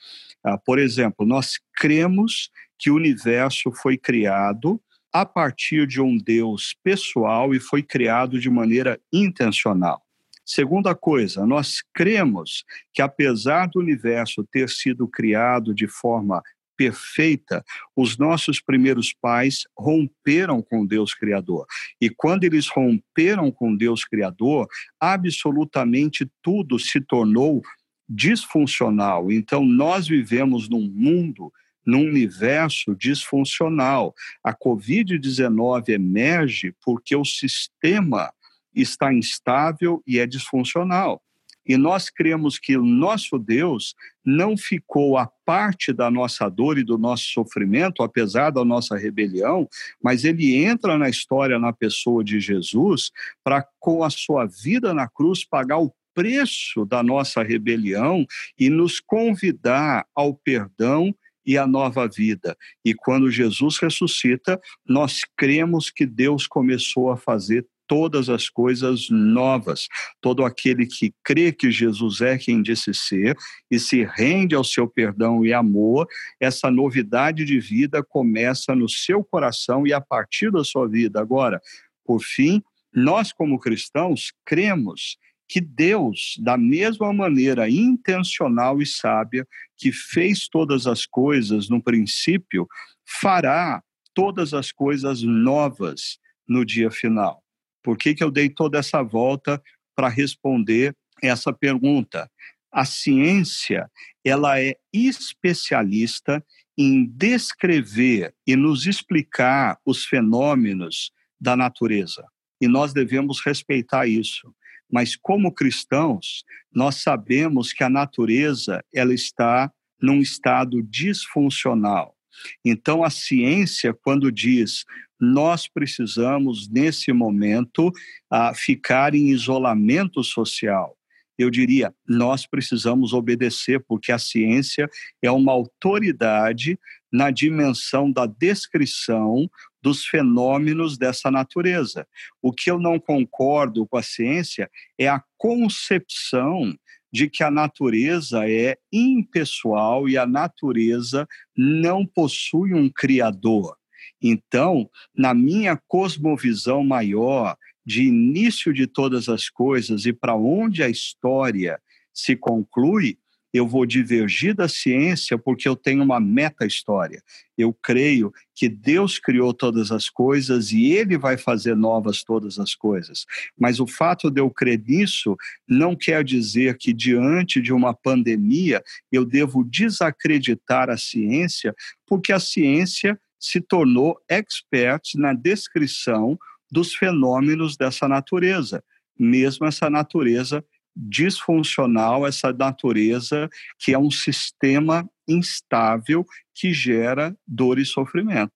ah, 0.45 0.59
por 0.59 0.79
exemplo, 0.79 1.27
nós 1.27 1.59
cremos 1.75 2.51
que 2.79 2.91
o 2.91 2.97
universo 2.97 3.73
foi 3.73 3.97
criado 3.97 4.81
a 5.13 5.25
partir 5.25 5.87
de 5.87 6.01
um 6.01 6.19
Deus 6.19 6.77
pessoal 6.83 7.55
e 7.55 7.61
foi 7.61 7.83
criado 7.83 8.39
de 8.39 8.51
maneira 8.51 9.01
intencional. 9.13 10.03
Segunda 10.45 10.95
coisa, 10.95 11.47
nós 11.47 11.83
cremos 11.95 12.65
que 12.93 13.01
apesar 13.01 13.67
do 13.67 13.79
universo 13.79 14.45
ter 14.45 14.69
sido 14.69 15.09
criado 15.09 15.75
de 15.75 15.89
forma 15.89 16.43
perfeita, 16.77 17.65
os 17.97 18.19
nossos 18.19 18.61
primeiros 18.61 19.13
pais 19.13 19.65
romperam 19.77 20.63
com 20.63 20.87
Deus 20.87 21.15
Criador. 21.15 21.67
E 22.01 22.11
quando 22.11 22.45
eles 22.45 22.69
romperam 22.69 23.51
com 23.51 23.75
Deus 23.75 24.05
Criador, 24.05 24.67
absolutamente 25.01 26.31
tudo 26.43 26.79
se 26.79 27.01
tornou 27.01 27.63
disfuncional. 28.09 29.33
Então, 29.33 29.65
nós 29.65 30.07
vivemos 30.07 30.69
num 30.69 30.89
mundo 30.89 31.53
num 31.87 32.07
universo 32.07 32.95
disfuncional. 32.97 34.15
A 34.43 34.55
Covid-19 34.55 35.91
emerge 35.91 36.75
porque 36.83 37.15
o 37.15 37.25
sistema 37.25 38.33
está 38.75 39.13
instável 39.13 40.03
e 40.07 40.19
é 40.19 40.27
disfuncional. 40.27 41.23
E 41.67 41.77
nós 41.77 42.11
cremos 42.11 42.59
que 42.59 42.77
o 42.77 42.85
nosso 42.85 43.39
Deus 43.39 43.95
não 44.25 44.57
ficou 44.57 45.17
à 45.17 45.27
parte 45.45 45.93
da 45.93 46.11
nossa 46.11 46.49
dor 46.49 46.79
e 46.79 46.85
do 46.85 46.99
nosso 46.99 47.25
sofrimento, 47.25 48.03
apesar 48.03 48.51
da 48.51 48.65
nossa 48.65 48.97
rebelião, 48.97 49.69
mas 50.03 50.25
ele 50.25 50.55
entra 50.57 50.99
na 50.99 51.09
história 51.09 51.59
na 51.59 51.73
pessoa 51.73 52.23
de 52.23 52.41
Jesus 52.41 53.11
para, 53.43 53.67
com 53.79 54.03
a 54.03 54.11
sua 54.11 54.47
vida 54.47 54.95
na 54.95 55.09
cruz, 55.09 55.45
pagar 55.45 55.79
o 55.79 55.93
preço 56.15 56.85
da 56.85 57.03
nossa 57.03 57.43
rebelião 57.43 58.25
e 58.59 58.71
nos 58.71 59.01
convidar 59.01 60.07
ao 60.15 60.35
perdão 60.35 61.15
e 61.47 61.59
a 61.59 61.67
nova 61.67 62.09
vida. 62.09 62.57
E 62.85 62.95
quando 62.95 63.31
Jesus 63.31 63.79
ressuscita, 63.79 64.61
nós 64.87 65.23
cremos 65.37 65.91
que 65.91 66.07
Deus 66.07 66.47
começou 66.47 67.11
a 67.11 67.17
fazer 67.17 67.67
todas 67.95 68.29
as 68.29 68.49
coisas 68.49 69.09
novas. 69.09 69.87
Todo 70.21 70.45
aquele 70.45 70.85
que 70.85 71.15
crê 71.23 71.53
que 71.53 71.71
Jesus 71.71 72.21
é 72.21 72.37
quem 72.37 72.61
disse 72.61 72.93
ser 72.93 73.37
e 73.71 73.79
se 73.79 74.03
rende 74.03 74.53
ao 74.53 74.65
seu 74.65 74.89
perdão 74.89 75.47
e 75.47 75.53
amor, 75.53 76.09
essa 76.41 76.73
novidade 76.73 77.45
de 77.45 77.61
vida 77.61 78.03
começa 78.03 78.75
no 78.75 78.89
seu 78.89 79.23
coração 79.23 79.87
e 79.87 79.93
a 79.93 80.01
partir 80.01 80.51
da 80.51 80.65
sua 80.65 80.89
vida. 80.89 81.21
Agora, 81.21 81.61
por 82.05 82.21
fim, 82.21 82.61
nós, 82.93 83.33
como 83.33 83.61
cristãos, 83.61 84.33
cremos 84.45 85.17
que 85.49 85.61
Deus, 85.61 86.35
da 86.41 86.59
mesma 86.59 87.13
maneira 87.13 87.71
intencional 87.71 88.83
e 88.83 88.87
sábia 88.87 89.47
que 89.77 89.93
fez 89.93 90.49
todas 90.49 90.89
as 90.89 91.07
coisas 91.07 91.69
no 91.69 91.81
princípio, 91.81 92.67
fará 93.07 93.81
todas 94.13 94.53
as 94.53 94.73
coisas 94.73 95.23
novas 95.23 96.19
no 96.49 96.65
dia 96.65 96.91
final. 96.91 97.44
Por 97.85 97.99
que, 97.99 98.15
que 98.15 98.25
eu 98.25 98.31
dei 98.31 98.49
toda 98.49 98.79
essa 98.79 99.03
volta 99.03 99.63
para 99.95 100.09
responder 100.09 100.97
essa 101.23 101.53
pergunta? 101.53 102.29
A 102.73 102.85
ciência, 102.85 103.89
ela 104.25 104.59
é 104.59 104.75
especialista 104.93 106.45
em 106.77 107.05
descrever 107.07 108.35
e 108.47 108.57
nos 108.57 108.87
explicar 108.87 109.79
os 109.85 110.05
fenômenos 110.07 111.13
da 111.39 111.55
natureza. 111.55 112.27
E 112.61 112.67
nós 112.67 112.95
devemos 112.95 113.41
respeitar 113.45 114.07
isso. 114.09 114.53
Mas 114.91 115.15
como 115.15 115.53
cristãos, 115.53 116.43
nós 116.73 116.97
sabemos 116.97 117.73
que 117.73 117.85
a 117.85 117.91
natureza 117.91 118.83
ela 118.93 119.13
está 119.13 119.71
num 120.01 120.21
estado 120.21 120.83
disfuncional. 120.83 122.17
Então 122.65 123.05
a 123.05 123.11
ciência 123.11 123.95
quando 123.95 124.31
diz 124.31 124.85
nós 125.21 125.69
precisamos 125.69 126.69
nesse 126.69 127.13
momento 127.13 127.89
uh, 127.89 128.55
ficar 128.55 129.15
em 129.15 129.31
isolamento 129.31 130.23
social, 130.23 130.97
eu 131.37 131.51
diria, 131.51 131.93
nós 132.07 132.47
precisamos 132.47 133.13
obedecer, 133.13 133.83
porque 133.89 134.13
a 134.13 134.19
ciência 134.19 134.89
é 135.21 135.31
uma 135.31 135.53
autoridade 135.53 136.79
na 137.13 137.31
dimensão 137.31 138.11
da 138.11 138.27
descrição 138.27 139.49
dos 139.83 140.05
fenômenos 140.05 140.97
dessa 140.97 141.31
natureza. 141.31 142.07
O 142.41 142.53
que 142.53 142.71
eu 142.71 142.79
não 142.79 142.99
concordo 142.99 143.87
com 143.87 143.97
a 143.97 144.03
ciência 144.03 144.71
é 144.99 145.09
a 145.09 145.23
concepção 145.37 146.75
de 147.15 147.31
que 147.31 147.45
a 147.45 147.51
natureza 147.51 148.51
é 148.51 148.77
impessoal 148.93 150.09
e 150.09 150.19
a 150.19 150.27
natureza 150.27 151.29
não 151.57 152.05
possui 152.05 152.75
um 152.75 152.91
criador. 152.91 153.77
Então, 154.21 154.91
na 155.17 155.33
minha 155.33 155.81
cosmovisão 155.87 156.83
maior, 156.83 157.57
de 157.87 158.03
início 158.03 158.75
de 158.75 158.89
todas 158.89 159.29
as 159.29 159.49
coisas 159.49 160.07
e 160.07 160.13
para 160.13 160.35
onde 160.35 160.83
a 160.83 160.89
história 160.89 161.81
se 162.13 162.35
conclui, 162.35 163.17
eu 163.55 163.69
vou 163.69 163.87
divergir 163.87 164.53
da 164.53 164.69
ciência 164.69 165.39
porque 165.39 165.69
eu 165.69 165.77
tenho 165.77 166.03
uma 166.03 166.19
meta-história. 166.19 167.23
Eu 167.57 167.73
creio 167.73 168.35
que 168.53 168.69
Deus 168.69 169.21
criou 169.21 169.55
todas 169.55 169.93
as 169.93 170.11
coisas 170.11 170.73
e 170.73 170.87
Ele 170.87 171.17
vai 171.17 171.39
fazer 171.39 171.77
novas 171.77 172.25
todas 172.25 172.59
as 172.59 172.75
coisas. 172.75 173.25
Mas 173.57 173.79
o 173.79 173.87
fato 173.87 174.29
de 174.29 174.41
eu 174.41 174.51
crer 174.51 174.83
nisso 174.85 175.37
não 175.69 175.95
quer 175.95 176.25
dizer 176.25 176.77
que, 176.77 176.93
diante 176.93 177.63
de 177.63 177.73
uma 177.73 177.95
pandemia, 177.95 178.83
eu 179.13 179.25
devo 179.25 179.63
desacreditar 179.63 180.91
a 180.91 180.97
ciência, 180.97 181.73
porque 182.05 182.33
a 182.33 182.41
ciência 182.41 183.17
se 183.39 183.61
tornou 183.61 184.21
expert 184.29 185.15
na 185.15 185.33
descrição 185.33 186.37
dos 186.73 186.93
fenômenos 186.93 187.77
dessa 187.77 188.09
natureza, 188.09 188.83
mesmo 189.17 189.65
essa 189.65 189.89
natureza 189.89 190.65
disfuncional, 190.97 192.27
essa 192.27 192.53
natureza 192.53 193.49
que 193.79 193.93
é 193.93 193.99
um 193.99 194.11
sistema 194.11 195.09
instável 195.29 196.25
que 196.55 196.73
gera 196.73 197.37
dor 197.47 197.79
e 197.79 197.85
sofrimento. 197.85 198.53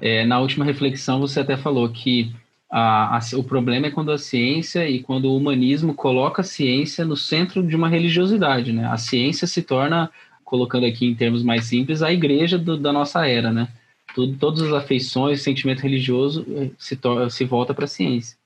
É, 0.00 0.24
na 0.24 0.40
última 0.40 0.64
reflexão, 0.64 1.20
você 1.20 1.40
até 1.40 1.56
falou 1.56 1.88
que 1.88 2.32
a, 2.70 3.16
a, 3.16 3.20
o 3.36 3.44
problema 3.44 3.86
é 3.86 3.90
quando 3.90 4.10
a 4.10 4.18
ciência 4.18 4.88
e 4.88 5.00
quando 5.00 5.26
o 5.26 5.36
humanismo 5.36 5.94
coloca 5.94 6.42
a 6.42 6.44
ciência 6.44 7.04
no 7.04 7.16
centro 7.16 7.64
de 7.64 7.76
uma 7.76 7.88
religiosidade, 7.88 8.72
né? 8.72 8.86
A 8.86 8.96
ciência 8.96 9.46
se 9.46 9.62
torna, 9.62 10.10
colocando 10.44 10.84
aqui 10.84 11.06
em 11.06 11.14
termos 11.14 11.42
mais 11.42 11.66
simples, 11.66 12.02
a 12.02 12.12
igreja 12.12 12.58
do, 12.58 12.76
da 12.76 12.92
nossa 12.92 13.26
era, 13.26 13.52
né? 13.52 13.68
Tudo, 14.14 14.36
todas 14.36 14.62
as 14.62 14.72
afeições, 14.72 15.42
sentimento 15.42 15.82
religioso 15.82 16.44
eh, 16.48 16.70
se, 16.78 16.98
se 17.30 17.44
volta 17.44 17.72
para 17.72 17.84
a 17.84 17.88
ciência. 17.88 18.36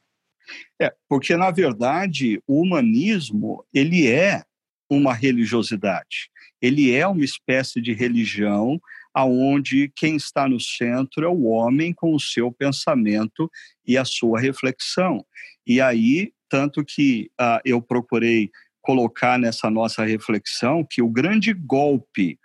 É, 0.81 0.93
porque 1.09 1.37
na 1.37 1.51
verdade 1.51 2.41
o 2.47 2.63
humanismo 2.63 3.65
ele 3.73 4.07
é 4.07 4.43
uma 4.91 5.13
religiosidade. 5.13 6.31
Ele 6.61 6.93
é 6.93 7.07
uma 7.07 7.25
espécie 7.25 7.81
de 7.81 7.93
religião 7.93 8.81
aonde 9.15 9.91
quem 9.97 10.17
está 10.17 10.49
no 10.49 10.61
centro 10.61 11.25
é 11.25 11.29
o 11.29 11.45
homem 11.45 11.93
com 11.93 12.15
o 12.15 12.21
seu 12.21 12.53
pensamento 12.53 13.51
e 13.87 13.97
a 13.97 14.05
sua 14.05 14.41
reflexão. 14.41 15.25
E 15.67 15.81
aí, 15.81 16.33
tanto 16.49 16.85
que 16.85 17.31
uh, 17.41 17.61
eu 17.65 17.83
procurei 17.83 18.51
colocar 18.81 19.39
nessa 19.39 19.69
nossa 19.71 20.05
reflexão 20.05 20.87
que 20.89 21.03
o 21.03 21.09
grande 21.09 21.53
golpe 21.53 22.39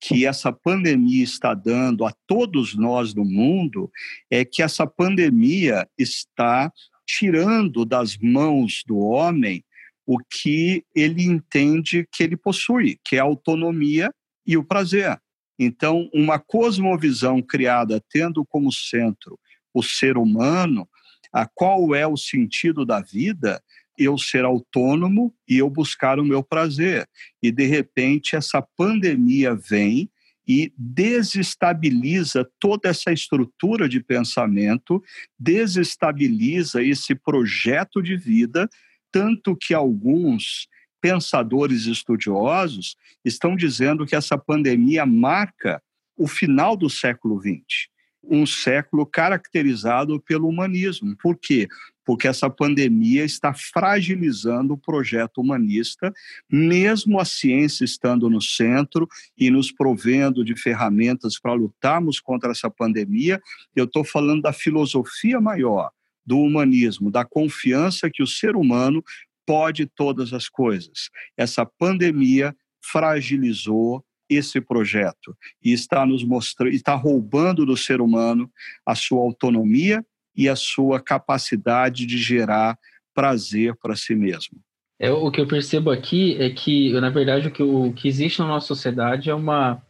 que 0.00 0.26
essa 0.26 0.52
pandemia 0.52 1.24
está 1.24 1.54
dando 1.54 2.04
a 2.04 2.12
todos 2.26 2.74
nós 2.74 3.14
no 3.14 3.24
mundo 3.24 3.90
é 4.30 4.44
que 4.44 4.62
essa 4.62 4.86
pandemia 4.86 5.88
está 5.96 6.70
tirando 7.06 7.84
das 7.84 8.16
mãos 8.16 8.82
do 8.86 8.98
homem 8.98 9.64
o 10.06 10.18
que 10.18 10.84
ele 10.94 11.24
entende 11.24 12.06
que 12.12 12.22
ele 12.22 12.36
possui, 12.36 12.98
que 13.04 13.16
é 13.16 13.20
a 13.20 13.24
autonomia 13.24 14.10
e 14.46 14.56
o 14.56 14.64
prazer. 14.64 15.18
Então, 15.58 16.10
uma 16.12 16.38
cosmovisão 16.38 17.40
criada 17.40 18.02
tendo 18.10 18.44
como 18.44 18.72
centro 18.72 19.38
o 19.72 19.82
ser 19.82 20.16
humano, 20.16 20.88
a 21.32 21.46
qual 21.46 21.94
é 21.94 22.06
o 22.06 22.16
sentido 22.16 22.84
da 22.84 23.00
vida, 23.00 23.62
eu 23.98 24.18
ser 24.18 24.44
autônomo 24.44 25.34
e 25.48 25.58
eu 25.58 25.70
buscar 25.70 26.18
o 26.18 26.24
meu 26.24 26.42
prazer. 26.42 27.08
E 27.42 27.50
de 27.50 27.64
repente 27.66 28.36
essa 28.36 28.62
pandemia 28.76 29.54
vem 29.54 30.10
e 30.46 30.72
desestabiliza 30.76 32.48
toda 32.60 32.88
essa 32.88 33.12
estrutura 33.12 33.88
de 33.88 34.00
pensamento, 34.00 35.02
desestabiliza 35.38 36.82
esse 36.82 37.14
projeto 37.14 38.02
de 38.02 38.16
vida, 38.16 38.68
tanto 39.10 39.56
que 39.56 39.72
alguns 39.72 40.68
pensadores 41.00 41.86
estudiosos 41.86 42.96
estão 43.24 43.56
dizendo 43.56 44.06
que 44.06 44.16
essa 44.16 44.38
pandemia 44.38 45.04
marca 45.04 45.82
o 46.16 46.26
final 46.26 46.76
do 46.76 46.88
século 46.88 47.40
XX 47.40 47.94
um 48.28 48.46
século 48.46 49.06
caracterizado 49.06 50.20
pelo 50.20 50.48
humanismo. 50.48 51.16
Por 51.16 51.36
quê? 51.36 51.68
Porque 52.04 52.28
essa 52.28 52.50
pandemia 52.50 53.24
está 53.24 53.54
fragilizando 53.54 54.74
o 54.74 54.78
projeto 54.78 55.40
humanista, 55.40 56.12
mesmo 56.50 57.18
a 57.18 57.24
ciência 57.24 57.84
estando 57.84 58.28
no 58.28 58.40
centro 58.40 59.08
e 59.36 59.50
nos 59.50 59.72
provendo 59.72 60.44
de 60.44 60.54
ferramentas 60.56 61.38
para 61.38 61.54
lutarmos 61.54 62.20
contra 62.20 62.50
essa 62.50 62.70
pandemia. 62.70 63.40
Eu 63.74 63.84
estou 63.84 64.04
falando 64.04 64.42
da 64.42 64.52
filosofia 64.52 65.40
maior 65.40 65.90
do 66.26 66.38
humanismo, 66.38 67.10
da 67.10 67.24
confiança 67.24 68.10
que 68.10 68.22
o 68.22 68.26
ser 68.26 68.56
humano 68.56 69.02
pode 69.46 69.86
todas 69.86 70.32
as 70.32 70.48
coisas. 70.48 71.10
Essa 71.36 71.66
pandemia 71.66 72.56
fragilizou 72.80 74.04
esse 74.28 74.60
projeto 74.60 75.36
e 75.62 75.72
está 75.72 76.06
nos 76.06 76.24
mostrando, 76.24 76.72
está 76.72 76.94
roubando 76.94 77.66
do 77.66 77.76
ser 77.76 78.00
humano 78.00 78.50
a 78.86 78.94
sua 78.94 79.20
autonomia 79.20 80.04
e 80.36 80.48
a 80.48 80.56
sua 80.56 81.00
capacidade 81.00 82.06
de 82.06 82.18
gerar 82.18 82.78
prazer 83.14 83.74
para 83.80 83.94
si 83.94 84.14
mesmo. 84.14 84.58
É 84.98 85.10
o 85.10 85.30
que 85.30 85.40
eu 85.40 85.46
percebo 85.46 85.90
aqui 85.90 86.36
é 86.40 86.50
que, 86.50 86.92
na 87.00 87.10
verdade, 87.10 87.48
o 87.48 87.50
que, 87.50 87.62
o 87.62 87.92
que 87.92 88.08
existe 88.08 88.38
na 88.40 88.46
nossa 88.46 88.66
sociedade 88.66 89.30
é 89.30 89.34
uma 89.34 89.82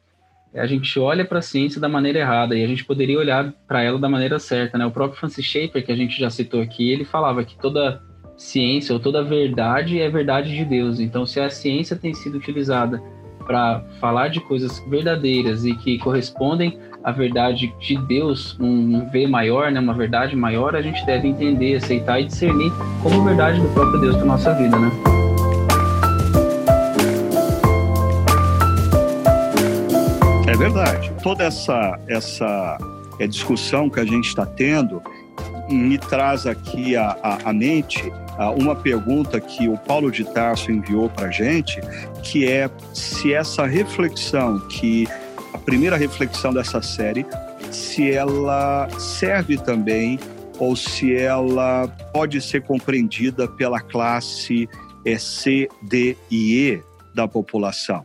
a 0.54 0.66
gente 0.66 1.00
olha 1.00 1.24
para 1.24 1.40
a 1.40 1.42
ciência 1.42 1.80
da 1.80 1.88
maneira 1.88 2.20
errada 2.20 2.56
e 2.56 2.62
a 2.62 2.66
gente 2.66 2.84
poderia 2.84 3.18
olhar 3.18 3.52
para 3.66 3.82
ela 3.82 3.98
da 3.98 4.08
maneira 4.08 4.38
certa, 4.38 4.78
né? 4.78 4.86
O 4.86 4.90
próprio 4.90 5.18
Francis 5.18 5.44
Schaeffer, 5.44 5.84
que 5.84 5.90
a 5.90 5.96
gente 5.96 6.16
já 6.16 6.30
citou 6.30 6.60
aqui, 6.60 6.92
ele 6.92 7.04
falava 7.04 7.44
que 7.44 7.58
toda 7.58 8.00
ciência 8.36 8.92
ou 8.92 9.00
toda 9.00 9.24
verdade 9.24 10.00
é 10.00 10.08
verdade 10.08 10.54
de 10.54 10.64
Deus. 10.64 11.00
Então, 11.00 11.26
se 11.26 11.40
a 11.40 11.50
ciência 11.50 11.96
tem 11.96 12.14
sido 12.14 12.38
utilizada 12.38 13.02
para 13.46 13.82
falar 14.00 14.28
de 14.28 14.40
coisas 14.40 14.82
verdadeiras 14.88 15.64
e 15.64 15.74
que 15.74 15.98
correspondem 15.98 16.78
à 17.02 17.12
verdade 17.12 17.74
de 17.78 17.96
Deus, 18.06 18.56
um 18.58 19.08
V 19.10 19.26
maior, 19.26 19.70
né, 19.70 19.78
uma 19.78 19.92
verdade 19.92 20.34
maior, 20.34 20.74
a 20.74 20.82
gente 20.82 21.04
deve 21.04 21.28
entender, 21.28 21.76
aceitar 21.76 22.20
e 22.20 22.24
discernir 22.24 22.72
como 23.02 23.22
verdade 23.22 23.60
do 23.60 23.68
próprio 23.68 24.00
Deus 24.00 24.16
para 24.16 24.24
nossa 24.24 24.54
vida, 24.54 24.78
né? 24.78 24.90
É 30.46 30.56
verdade. 30.56 31.12
Toda 31.22 31.44
essa 31.44 31.98
essa 32.06 32.78
é, 33.18 33.26
discussão 33.26 33.90
que 33.90 34.00
a 34.00 34.04
gente 34.04 34.28
está 34.28 34.46
tendo 34.46 35.02
me 35.74 35.98
traz 35.98 36.46
aqui 36.46 36.96
à, 36.96 37.52
mente 37.52 38.02
uma 38.56 38.74
pergunta 38.74 39.40
que 39.40 39.68
o 39.68 39.76
Paulo 39.76 40.10
de 40.10 40.24
Tarso 40.24 40.70
enviou 40.70 41.08
para 41.08 41.28
a 41.28 41.30
gente, 41.30 41.80
que 42.22 42.48
é 42.48 42.70
se 42.92 43.32
essa 43.32 43.66
reflexão, 43.66 44.58
que 44.68 45.06
a 45.52 45.58
primeira 45.58 45.96
reflexão 45.96 46.52
dessa 46.52 46.82
série, 46.82 47.26
se 47.70 48.10
ela 48.10 48.88
serve 48.98 49.56
também 49.56 50.18
ou 50.58 50.76
se 50.76 51.14
ela 51.14 51.88
pode 52.12 52.40
ser 52.40 52.62
compreendida 52.62 53.48
pela 53.48 53.80
classe 53.80 54.68
C, 55.18 55.68
D 55.82 56.16
e 56.30 56.58
E 56.70 56.82
da 57.14 57.28
população. 57.28 58.04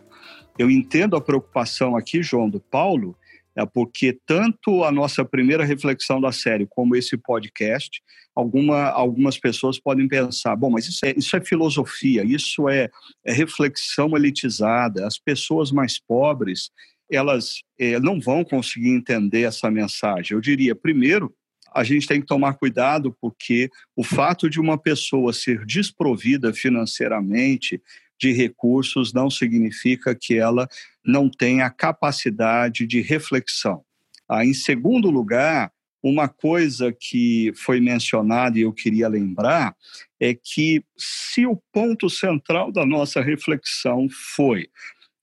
Eu 0.58 0.70
entendo 0.70 1.16
a 1.16 1.22
preocupação 1.22 1.96
aqui, 1.96 2.22
João, 2.22 2.50
do 2.50 2.60
Paulo, 2.60 3.16
é 3.56 3.66
porque 3.66 4.18
tanto 4.26 4.84
a 4.84 4.92
nossa 4.92 5.26
primeira 5.26 5.64
reflexão 5.66 6.22
da 6.22 6.32
série 6.32 6.68
como 6.70 6.96
esse 6.96 7.18
podcast, 7.18 8.02
alguma, 8.36 8.86
algumas 8.86 9.38
pessoas 9.38 9.80
podem 9.80 10.08
pensar, 10.08 10.56
bom, 10.56 10.70
mas 10.70 10.88
isso 10.88 11.06
é, 11.06 11.14
isso 11.18 11.36
é 11.36 11.42
filosofia, 11.42 12.24
isso 12.24 12.70
é, 12.70 12.90
é 13.26 13.34
reflexão 13.34 14.16
elitizada, 14.16 15.06
as 15.06 15.18
pessoas 15.18 15.72
mais 15.72 16.00
pobres, 16.00 16.70
elas 17.12 17.62
é, 17.78 18.00
não 18.00 18.20
vão 18.20 18.44
conseguir 18.44 18.90
entender 18.90 19.42
essa 19.42 19.70
mensagem. 19.70 20.36
Eu 20.36 20.42
diria, 20.42 20.76
primeiro, 20.76 21.34
a 21.74 21.84
gente 21.84 22.08
tem 22.08 22.22
que 22.22 22.28
tomar 22.28 22.54
cuidado 22.54 23.16
porque 23.22 23.70
o 23.96 24.04
fato 24.04 24.50
de 24.50 24.60
uma 24.60 24.78
pessoa 24.78 25.34
ser 25.34 25.66
desprovida 25.66 26.54
financeiramente 26.54 27.82
de 28.20 28.32
recursos 28.34 29.14
não 29.14 29.30
significa 29.30 30.14
que 30.14 30.36
ela 30.36 30.68
não 31.04 31.30
tenha 31.30 31.70
capacidade 31.70 32.86
de 32.86 33.02
reflexão. 33.02 33.84
Ah, 34.28 34.46
em 34.46 34.54
segundo 34.54 35.10
lugar, 35.10 35.72
uma 36.04 36.28
coisa 36.28 36.94
que 36.94 37.52
foi 37.56 37.80
mencionada 37.80 38.58
e 38.58 38.62
eu 38.62 38.74
queria 38.74 39.08
lembrar 39.08 39.76
é 40.20 40.34
que 40.34 40.84
se 40.98 41.46
o 41.46 41.62
ponto 41.74 42.10
central 42.10 42.72
da 42.72 42.86
nossa 42.86 43.22
reflexão 43.22 44.08
foi 44.36 44.70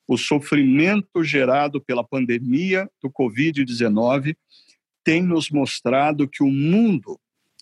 o 0.09 0.17
sofrimento 0.17 1.23
gerado 1.23 1.81
pela 1.81 2.05
pandemia 2.05 2.89
do 3.03 3.11
Covid-19, 3.11 4.37
tem 5.03 5.23
nos 5.23 5.51
mostrado 5.51 6.29
que 6.29 6.43
o 6.43 6.51
mundo 6.51 7.19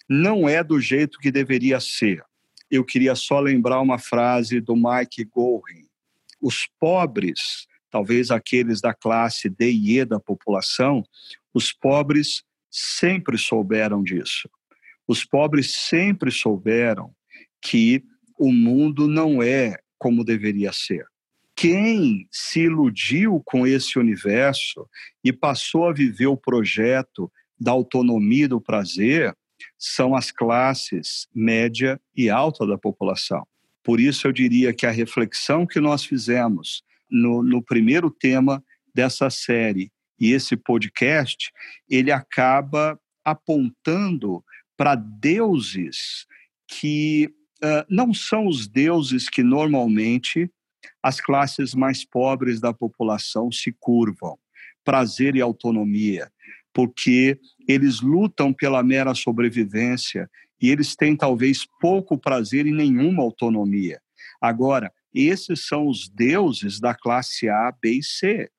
não 0.09 0.49
é 0.49 0.62
do 0.62 0.81
jeito 0.81 1.18
que 1.18 1.31
deveria 1.31 1.81
ser 1.81 2.23
eu 2.70 2.85
queria 2.85 3.14
só 3.14 3.40
lembrar 3.40 3.81
uma 3.81 3.98
frase 3.98 4.61
do 4.61 4.74
Mike 4.74 5.24
Gorin. 5.24 5.87
Os 6.40 6.68
pobres, 6.79 7.66
talvez 7.90 8.31
aqueles 8.31 8.81
da 8.81 8.92
classe 8.92 9.48
D 9.48 9.70
e 9.70 9.98
E 9.98 10.05
da 10.05 10.18
população, 10.18 11.05
os 11.53 11.72
pobres 11.72 12.42
sempre 12.70 13.38
souberam 13.38 14.03
disso. 14.03 14.48
Os 15.07 15.24
pobres 15.24 15.72
sempre 15.72 16.31
souberam 16.31 17.14
que 17.61 18.03
o 18.38 18.53
mundo 18.53 19.07
não 19.07 19.42
é 19.42 19.77
como 19.98 20.24
deveria 20.24 20.72
ser. 20.72 21.07
Quem 21.55 22.27
se 22.33 22.62
iludiu 22.62 23.40
com 23.44 23.66
esse 23.66 23.98
universo 23.98 24.88
e 25.22 25.33
passou 25.33 25.87
a 25.87 25.92
viver 25.92 26.27
o 26.27 26.37
projeto 26.37 27.31
da 27.59 27.70
autonomia 27.70 28.46
e 28.46 28.48
do 28.48 28.61
prazer, 28.61 29.35
são 29.79 30.14
as 30.14 30.31
classes 30.31 31.29
média 31.35 32.00
e 32.16 32.31
alta 32.31 32.66
da 32.66 32.79
população. 32.79 33.46
Por 33.83 34.00
isso, 34.00 34.27
eu 34.27 34.33
diria 34.33 34.72
que 34.72 34.87
a 34.87 34.90
reflexão 34.90 35.66
que 35.66 35.81
nós 35.81 36.05
fizemos 36.05 36.83
no, 37.11 37.42
no 37.42 37.62
primeiro 37.62 38.11
tema 38.11 38.64
dessa 38.94 39.29
série 39.29 39.92
e 40.18 40.33
esse 40.33 40.57
podcast, 40.57 41.53
ele 41.88 42.11
acaba 42.12 42.98
apontando 43.24 44.44
para 44.77 44.94
deuses 44.94 46.27
que 46.66 47.31
uh, 47.62 47.85
não 47.88 48.14
são 48.14 48.46
os 48.46 48.66
deuses 48.66 49.29
que 49.29 49.42
normalmente 49.42 50.50
as 51.03 51.20
classes 51.20 51.74
mais 51.74 52.05
pobres 52.05 52.61
da 52.61 52.72
população 52.72 53.50
se 53.50 53.72
curvam. 53.72 54.38
Prazer 54.85 55.35
e 55.37 55.40
autonomia, 55.40 56.31
porque 56.75 57.39
eles 57.69 58.01
lutam 58.01 58.53
pela 58.53 58.83
mera 58.83 59.15
sobrevivência 59.15 60.29
e 60.61 60.71
eles 60.71 60.97
têm 60.97 61.17
talvez 61.17 61.65
pouco 61.81 62.19
prazer 62.19 62.67
e 62.67 62.73
nenhuma 62.73 63.23
autonomia. 63.23 64.01
Agora, 64.41 64.93
esses 65.15 65.67
são 65.67 65.87
os 65.87 66.09
deuses 66.09 66.81
da 66.81 66.95
classe 66.95 67.49
A, 67.49 67.73
B 67.81 67.99
e 67.99 68.03
C. 68.03 68.51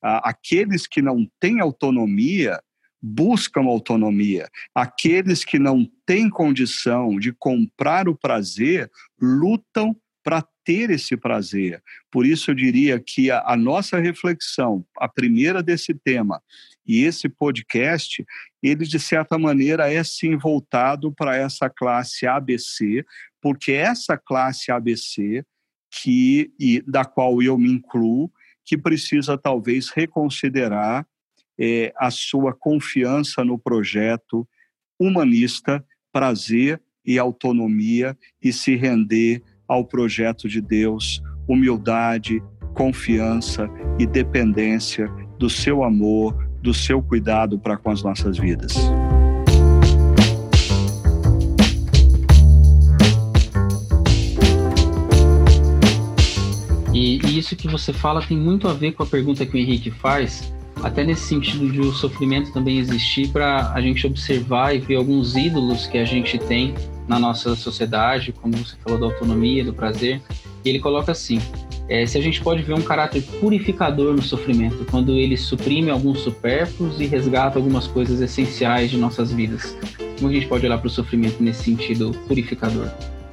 Aqueles 0.00 0.86
que 0.86 1.02
não 1.02 1.26
têm 1.40 1.60
autonomia 1.60 2.60
buscam 3.02 3.62
autonomia. 3.62 4.48
Aqueles 4.74 5.44
que 5.44 5.58
não 5.58 5.86
têm 6.06 6.30
condição 6.30 7.18
de 7.18 7.32
comprar 7.32 8.08
o 8.08 8.16
prazer 8.16 8.90
lutam 9.20 9.94
para 10.22 10.42
ter 10.64 10.88
esse 10.88 11.16
prazer. 11.16 11.82
Por 12.10 12.24
isso, 12.24 12.50
eu 12.50 12.54
diria 12.54 12.98
que 12.98 13.30
a, 13.30 13.42
a 13.46 13.56
nossa 13.56 13.98
reflexão, 13.98 14.86
a 14.98 15.06
primeira 15.06 15.62
desse 15.62 15.92
tema, 15.92 16.42
e 16.86 17.04
esse 17.04 17.28
podcast, 17.28 18.24
ele 18.62 18.84
de 18.84 18.98
certa 18.98 19.38
maneira 19.38 19.92
é 19.92 20.02
sim 20.04 20.36
voltado 20.36 21.12
para 21.12 21.36
essa 21.36 21.68
classe 21.70 22.26
ABC, 22.26 23.04
porque 23.40 23.72
essa 23.72 24.16
classe 24.16 24.70
ABC 24.70 25.44
que 26.02 26.52
e 26.58 26.82
da 26.86 27.04
qual 27.04 27.40
eu 27.40 27.56
me 27.56 27.70
incluo, 27.70 28.30
que 28.64 28.76
precisa 28.76 29.38
talvez 29.38 29.90
reconsiderar 29.90 31.06
é, 31.58 31.92
a 31.96 32.10
sua 32.10 32.52
confiança 32.52 33.44
no 33.44 33.58
projeto 33.58 34.46
humanista, 34.98 35.84
prazer 36.12 36.82
e 37.04 37.18
autonomia 37.18 38.16
e 38.42 38.52
se 38.52 38.74
render 38.74 39.42
ao 39.68 39.84
projeto 39.84 40.48
de 40.48 40.60
Deus, 40.60 41.22
humildade, 41.48 42.42
confiança 42.74 43.68
e 43.98 44.06
dependência 44.06 45.08
do 45.38 45.48
seu 45.48 45.84
amor, 45.84 46.36
do 46.64 46.72
seu 46.72 47.02
cuidado 47.02 47.58
para 47.58 47.76
com 47.76 47.90
as 47.90 48.02
nossas 48.02 48.38
vidas. 48.38 48.72
E, 56.94 57.20
e, 57.26 57.38
isso 57.38 57.54
que 57.54 57.68
você 57.68 57.92
fala 57.92 58.22
tem 58.22 58.38
muito 58.38 58.66
a 58.66 58.72
ver 58.72 58.92
com 58.92 59.02
a 59.02 59.06
pergunta 59.06 59.44
que 59.44 59.54
o 59.54 59.60
Henrique 59.60 59.90
faz, 59.90 60.54
até 60.82 61.04
nesse 61.04 61.26
sentido 61.26 61.70
de 61.70 61.80
o 61.80 61.92
sofrimento 61.92 62.50
também 62.50 62.78
existir 62.78 63.28
para 63.28 63.70
a 63.74 63.80
gente 63.82 64.06
observar 64.06 64.74
e 64.74 64.78
ver 64.78 64.96
alguns 64.96 65.36
ídolos 65.36 65.86
que 65.86 65.98
a 65.98 66.04
gente 66.06 66.38
tem 66.38 66.74
na 67.06 67.18
nossa 67.18 67.54
sociedade, 67.54 68.32
como 68.32 68.56
você 68.56 68.74
falou 68.82 68.98
da 68.98 69.04
autonomia, 69.04 69.62
do 69.62 69.74
prazer. 69.74 70.22
E 70.64 70.68
ele 70.70 70.78
coloca 70.78 71.12
assim: 71.12 71.42
é, 71.88 72.06
se 72.06 72.16
a 72.16 72.20
gente 72.20 72.40
pode 72.42 72.62
ver 72.62 72.74
um 72.74 72.82
caráter 72.82 73.22
purificador 73.40 74.14
no 74.14 74.22
sofrimento, 74.22 74.84
quando 74.90 75.12
ele 75.12 75.36
suprime 75.36 75.90
alguns 75.90 76.20
supérfluos 76.20 77.00
e 77.00 77.06
resgata 77.06 77.58
algumas 77.58 77.86
coisas 77.86 78.20
essenciais 78.20 78.90
de 78.90 78.96
nossas 78.96 79.32
vidas. 79.32 79.76
Como 80.18 80.30
a 80.30 80.32
gente 80.32 80.46
pode 80.46 80.64
olhar 80.64 80.78
para 80.78 80.86
o 80.86 80.90
sofrimento 80.90 81.42
nesse 81.42 81.64
sentido 81.64 82.12
purificador? 82.26 82.88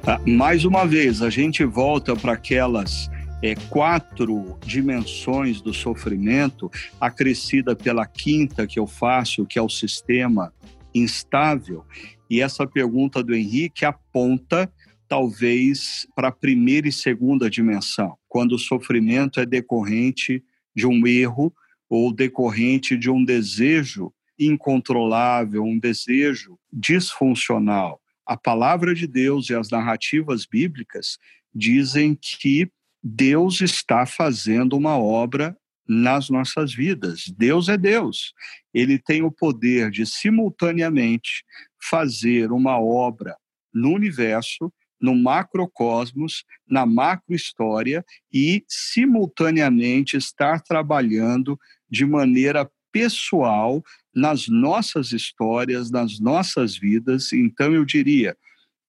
Ah, 0.06 0.20
mais 0.26 0.64
uma 0.64 0.84
vez, 0.84 1.22
a 1.22 1.30
gente 1.30 1.64
volta 1.64 2.14
para 2.14 2.32
aquelas 2.32 3.08
é, 3.42 3.54
quatro 3.70 4.58
dimensões 4.66 5.60
do 5.60 5.72
sofrimento, 5.72 6.70
acrescida 7.00 7.74
pela 7.74 8.06
quinta 8.06 8.66
que 8.66 8.78
eu 8.78 8.86
faço, 8.86 9.46
que 9.46 9.58
é 9.58 9.62
o 9.62 9.68
sistema 9.68 10.52
instável. 10.94 11.84
E 12.28 12.40
essa 12.40 12.66
pergunta 12.66 13.22
do 13.22 13.34
Henrique 13.34 13.84
aponta 13.84 14.70
talvez 15.12 16.06
para 16.16 16.28
a 16.28 16.32
primeira 16.32 16.88
e 16.88 16.92
segunda 16.92 17.50
dimensão, 17.50 18.16
quando 18.26 18.52
o 18.52 18.58
sofrimento 18.58 19.40
é 19.40 19.44
decorrente 19.44 20.42
de 20.74 20.86
um 20.86 21.06
erro 21.06 21.54
ou 21.86 22.10
decorrente 22.10 22.96
de 22.96 23.10
um 23.10 23.22
desejo 23.22 24.10
incontrolável, 24.38 25.64
um 25.64 25.78
desejo 25.78 26.58
disfuncional. 26.72 28.00
A 28.24 28.38
palavra 28.38 28.94
de 28.94 29.06
Deus 29.06 29.50
e 29.50 29.54
as 29.54 29.68
narrativas 29.68 30.46
bíblicas 30.46 31.18
dizem 31.54 32.14
que 32.18 32.72
Deus 33.04 33.60
está 33.60 34.06
fazendo 34.06 34.78
uma 34.78 34.96
obra 34.96 35.54
nas 35.86 36.30
nossas 36.30 36.72
vidas. 36.72 37.24
Deus 37.36 37.68
é 37.68 37.76
Deus. 37.76 38.32
Ele 38.72 38.98
tem 38.98 39.22
o 39.22 39.30
poder 39.30 39.90
de 39.90 40.06
simultaneamente 40.06 41.44
fazer 41.78 42.50
uma 42.50 42.80
obra 42.80 43.36
no 43.74 43.92
universo 43.92 44.72
no 45.02 45.16
macrocosmos, 45.16 46.44
na 46.66 46.86
macrohistória 46.86 48.04
e, 48.32 48.64
simultaneamente, 48.68 50.16
estar 50.16 50.62
trabalhando 50.62 51.58
de 51.90 52.06
maneira 52.06 52.70
pessoal 52.92 53.82
nas 54.14 54.46
nossas 54.46 55.10
histórias, 55.12 55.90
nas 55.90 56.20
nossas 56.20 56.76
vidas. 56.76 57.32
Então, 57.32 57.74
eu 57.74 57.84
diria 57.84 58.36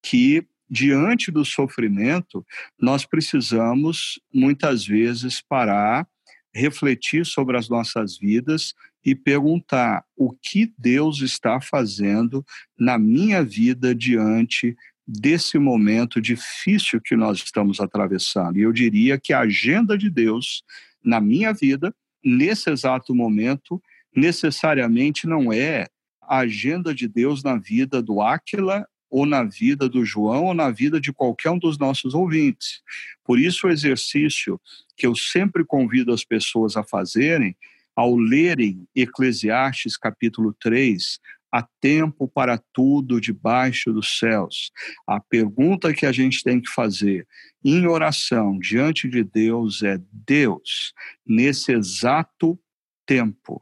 que, 0.03 0.45
diante 0.69 1.31
do 1.31 1.43
sofrimento, 1.43 2.45
nós 2.79 3.05
precisamos, 3.05 4.19
muitas 4.31 4.85
vezes, 4.85 5.41
parar, 5.41 6.07
refletir 6.53 7.25
sobre 7.25 7.57
as 7.57 7.67
nossas 7.67 8.17
vidas 8.17 8.75
e 9.03 9.15
perguntar 9.15 10.03
o 10.15 10.31
que 10.31 10.71
Deus 10.77 11.21
está 11.21 11.59
fazendo 11.59 12.45
na 12.77 12.97
minha 12.97 13.43
vida 13.43 13.93
diante 13.93 14.77
desse 15.07 15.57
momento 15.57 16.21
difícil 16.21 17.01
que 17.01 17.15
nós 17.15 17.39
estamos 17.39 17.79
atravessando. 17.79 18.57
E 18.57 18.61
eu 18.61 18.71
diria 18.71 19.19
que 19.19 19.33
a 19.33 19.41
agenda 19.41 19.97
de 19.97 20.09
Deus 20.09 20.63
na 21.03 21.19
minha 21.19 21.53
vida, 21.53 21.93
nesse 22.23 22.69
exato 22.69 23.13
momento, 23.13 23.81
necessariamente 24.15 25.27
não 25.27 25.51
é 25.51 25.87
a 26.21 26.39
agenda 26.39 26.95
de 26.95 27.07
Deus 27.07 27.43
na 27.43 27.57
vida 27.57 28.01
do 28.01 28.21
Áquila 28.21 28.87
ou 29.09 29.25
na 29.25 29.43
vida 29.43 29.89
do 29.89 30.05
João 30.05 30.45
ou 30.45 30.53
na 30.53 30.71
vida 30.71 30.99
de 30.99 31.11
qualquer 31.11 31.51
um 31.51 31.59
dos 31.59 31.77
nossos 31.77 32.13
ouvintes. 32.13 32.81
Por 33.23 33.37
isso, 33.37 33.67
o 33.67 33.69
exercício 33.69 34.59
que 34.95 35.05
eu 35.05 35.15
sempre 35.15 35.65
convido 35.65 36.13
as 36.13 36.23
pessoas 36.23 36.77
a 36.77 36.83
fazerem 36.83 37.55
ao 37.95 38.15
lerem 38.15 38.87
Eclesiastes 38.95 39.97
capítulo 39.97 40.55
3, 40.59 41.19
há 41.53 41.61
tempo 41.79 42.27
para 42.27 42.57
tudo 42.57 43.21
debaixo 43.21 43.93
dos 43.93 44.17
céus. 44.17 44.71
A 45.05 45.19
pergunta 45.19 45.93
que 45.93 46.07
a 46.07 46.11
gente 46.11 46.43
tem 46.43 46.59
que 46.59 46.69
fazer 46.71 47.27
em 47.63 47.85
oração 47.85 48.57
diante 48.57 49.07
de 49.07 49.23
Deus 49.23 49.83
é: 49.83 50.01
Deus, 50.11 50.93
nesse 51.23 51.71
exato 51.71 52.59
tempo, 53.05 53.61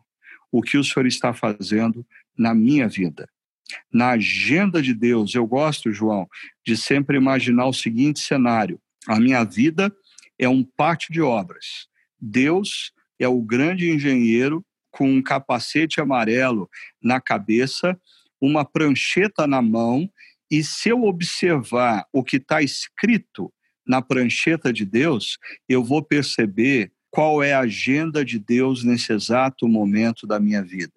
o 0.49 0.61
que 0.61 0.77
o 0.77 0.83
Senhor 0.83 1.05
está 1.05 1.33
fazendo 1.33 2.07
na 2.37 2.55
minha 2.55 2.87
vida? 2.87 3.27
Na 3.93 4.11
agenda 4.11 4.81
de 4.81 4.93
Deus, 4.93 5.35
eu 5.35 5.45
gosto, 5.45 5.91
João, 5.91 6.27
de 6.65 6.77
sempre 6.77 7.17
imaginar 7.17 7.67
o 7.67 7.73
seguinte 7.73 8.21
cenário: 8.21 8.79
a 9.05 9.19
minha 9.19 9.43
vida 9.43 9.93
é 10.39 10.47
um 10.47 10.63
pátio 10.63 11.11
de 11.11 11.21
obras. 11.21 11.87
Deus 12.17 12.93
é 13.19 13.27
o 13.27 13.41
grande 13.41 13.89
engenheiro 13.89 14.65
com 14.91 15.09
um 15.09 15.21
capacete 15.21 16.01
amarelo 16.01 16.69
na 17.01 17.19
cabeça, 17.19 17.97
uma 18.39 18.65
prancheta 18.65 19.47
na 19.47 19.61
mão, 19.61 20.09
e 20.49 20.63
se 20.63 20.89
eu 20.89 21.03
observar 21.03 22.05
o 22.11 22.23
que 22.23 22.37
está 22.37 22.61
escrito 22.61 23.51
na 23.87 24.01
prancheta 24.01 24.71
de 24.71 24.85
Deus, 24.85 25.37
eu 25.67 25.83
vou 25.83 26.03
perceber 26.03 26.91
qual 27.09 27.41
é 27.41 27.53
a 27.53 27.61
agenda 27.61 28.23
de 28.23 28.37
Deus 28.37 28.83
nesse 28.83 29.13
exato 29.13 29.67
momento 29.67 30.27
da 30.27 30.39
minha 30.39 30.63
vida. 30.63 30.93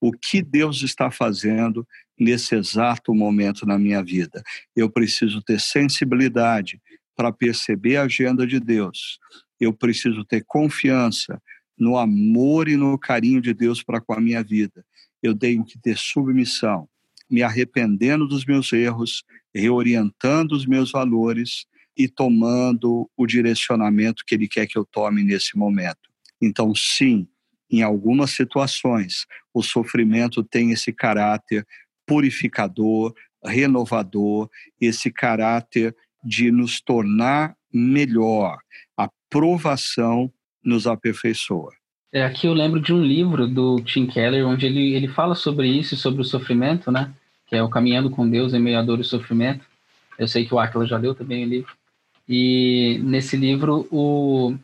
O 0.00 0.12
que 0.12 0.42
Deus 0.42 0.82
está 0.82 1.10
fazendo 1.10 1.86
nesse 2.18 2.54
exato 2.54 3.14
momento 3.14 3.64
na 3.64 3.78
minha 3.78 4.02
vida. 4.02 4.42
Eu 4.74 4.90
preciso 4.90 5.40
ter 5.42 5.60
sensibilidade 5.60 6.80
para 7.16 7.32
perceber 7.32 7.96
a 7.96 8.02
agenda 8.02 8.46
de 8.46 8.60
Deus. 8.60 9.18
Eu 9.60 9.72
preciso 9.72 10.24
ter 10.24 10.44
confiança 10.46 11.40
no 11.78 11.96
amor 11.96 12.68
e 12.68 12.76
no 12.76 12.98
carinho 12.98 13.40
de 13.40 13.54
Deus 13.54 13.82
para 13.82 14.00
com 14.00 14.12
a 14.12 14.20
minha 14.20 14.42
vida. 14.42 14.84
Eu 15.22 15.34
tenho 15.36 15.64
que 15.64 15.78
ter 15.78 15.96
submissão, 15.96 16.88
me 17.30 17.42
arrependendo 17.42 18.26
dos 18.26 18.44
meus 18.44 18.72
erros, 18.72 19.22
reorientando 19.54 20.54
os 20.54 20.66
meus 20.66 20.90
valores 20.90 21.66
e 21.96 22.08
tomando 22.08 23.10
o 23.16 23.26
direcionamento 23.26 24.22
que 24.26 24.34
Ele 24.34 24.48
quer 24.48 24.66
que 24.66 24.78
eu 24.78 24.84
tome 24.84 25.22
nesse 25.22 25.56
momento. 25.56 26.08
Então, 26.40 26.72
sim, 26.74 27.26
em 27.70 27.82
algumas 27.82 28.30
situações, 28.30 29.26
o 29.52 29.62
sofrimento 29.62 30.42
tem 30.42 30.70
esse 30.70 30.92
caráter 30.92 31.66
purificador, 32.06 33.12
renovador, 33.44 34.48
esse 34.80 35.10
caráter 35.10 35.94
de 36.24 36.50
nos 36.50 36.80
tornar 36.80 37.54
melhor. 37.72 38.58
A 38.96 39.10
provação 39.28 40.32
nos 40.62 40.86
aperfeiçoa. 40.86 41.72
É, 42.12 42.24
aqui 42.24 42.46
eu 42.46 42.54
lembro 42.54 42.80
de 42.80 42.92
um 42.92 43.02
livro 43.02 43.46
do 43.46 43.80
Tim 43.80 44.06
Keller, 44.06 44.46
onde 44.46 44.64
ele, 44.66 44.94
ele 44.94 45.08
fala 45.08 45.34
sobre 45.34 45.68
isso, 45.68 45.96
sobre 45.96 46.22
o 46.22 46.24
sofrimento, 46.24 46.90
né? 46.90 47.12
Que 47.46 47.56
é 47.56 47.62
o 47.62 47.68
Caminhando 47.68 48.10
com 48.10 48.28
Deus 48.28 48.54
em 48.54 48.60
Meio 48.60 48.78
à 48.78 48.82
Dor 48.82 49.00
e 49.00 49.04
Sofrimento. 49.04 49.64
Eu 50.18 50.26
sei 50.26 50.46
que 50.46 50.54
o 50.54 50.58
Aquila 50.58 50.86
já 50.86 50.96
leu 50.96 51.14
também 51.14 51.44
o 51.44 51.48
livro. 51.48 51.72
E 52.26 52.98
nesse 53.02 53.36
livro, 53.36 53.86
o, 53.90 54.54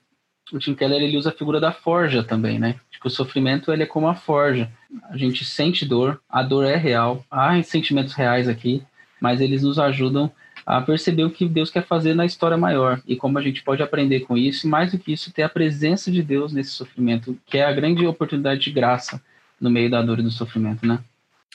o 0.52 0.58
Tim 0.58 0.74
Keller 0.74 1.02
ele 1.02 1.16
usa 1.16 1.30
a 1.30 1.34
figura 1.34 1.60
da 1.60 1.72
forja 1.72 2.24
também, 2.24 2.58
né? 2.58 2.76
Tipo, 2.90 3.08
o 3.08 3.10
sofrimento 3.10 3.70
ele 3.70 3.82
é 3.82 3.86
como 3.86 4.08
a 4.08 4.14
forja. 4.14 4.70
A 5.10 5.16
gente 5.16 5.44
sente 5.44 5.84
dor, 5.84 6.20
a 6.28 6.42
dor 6.42 6.64
é 6.64 6.76
real, 6.76 7.24
há 7.30 7.62
sentimentos 7.62 8.14
reais 8.14 8.48
aqui, 8.48 8.82
mas 9.20 9.40
eles 9.40 9.62
nos 9.62 9.78
ajudam 9.78 10.30
a 10.66 10.80
perceber 10.80 11.24
o 11.24 11.30
que 11.30 11.46
Deus 11.46 11.70
quer 11.70 11.86
fazer 11.86 12.14
na 12.14 12.24
história 12.24 12.56
maior 12.56 13.02
e 13.06 13.16
como 13.16 13.38
a 13.38 13.42
gente 13.42 13.62
pode 13.62 13.82
aprender 13.82 14.20
com 14.20 14.36
isso, 14.36 14.66
e 14.66 14.70
mais 14.70 14.92
do 14.92 14.98
que 14.98 15.12
isso, 15.12 15.32
ter 15.32 15.42
a 15.42 15.48
presença 15.48 16.10
de 16.10 16.22
Deus 16.22 16.52
nesse 16.52 16.70
sofrimento, 16.70 17.38
que 17.46 17.58
é 17.58 17.64
a 17.64 17.72
grande 17.72 18.06
oportunidade 18.06 18.60
de 18.60 18.70
graça 18.70 19.22
no 19.60 19.70
meio 19.70 19.90
da 19.90 20.02
dor 20.02 20.18
e 20.18 20.22
do 20.22 20.30
sofrimento, 20.30 20.86
né? 20.86 21.02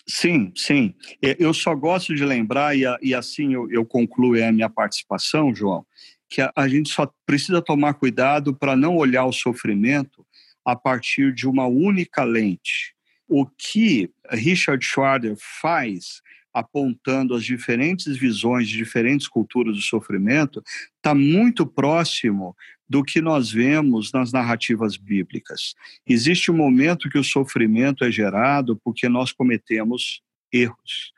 Sim, 0.08 0.52
sim. 0.56 0.96
É, 1.22 1.36
eu 1.40 1.54
só 1.54 1.76
gosto 1.76 2.16
de 2.16 2.26
lembrar, 2.26 2.76
e, 2.76 3.14
assim 3.14 3.54
eu, 3.54 3.86
concluo 3.86 4.44
a 4.44 4.52
minha 4.52 4.70
participação, 4.70 5.54
João, 5.54 5.86
que 6.28 6.42
a, 6.42 6.68
gente 6.68 6.90
só 6.90 7.12
precisa 7.26 7.62
tomar 7.62 7.94
cuidado 7.96 8.56
para 8.56 8.76
não 8.76 8.98
olhar 8.98 9.26
o 9.26 9.34
sofrimento 9.34 10.26
a 10.66 10.76
partir 10.76 11.34
de 11.34 11.48
uma 11.48 11.68
única 11.68 12.24
lente. 12.24 12.96
O 13.28 13.46
que 13.46 14.12
Richard 14.32 14.84
Schwader 14.84 15.36
faz 15.38 16.22
apontando 16.54 17.36
as 17.36 17.44
diferentes 17.44 18.18
visões 18.18 18.68
de 18.68 18.78
diferentes 18.78 19.28
culturas 19.28 19.76
do 19.76 19.82
sofrimento, 19.82 20.64
está 20.98 21.14
muito 21.14 21.66
próximo 21.66 22.56
do 22.88 23.04
que 23.04 23.22
nós 23.22 23.52
vemos 23.52 24.12
nas 24.12 24.32
narrativas 24.32 24.98
bíblicas. 24.98 25.76
Existe 26.08 26.50
um 26.50 26.56
momento 26.56 27.10
que 27.10 27.20
o 27.20 27.24
sofrimento 27.24 28.04
é 28.04 28.12
gerado 28.12 28.80
porque 28.84 29.08
nós 29.08 29.32
cometemos 29.32 30.22
erros. 30.52 31.14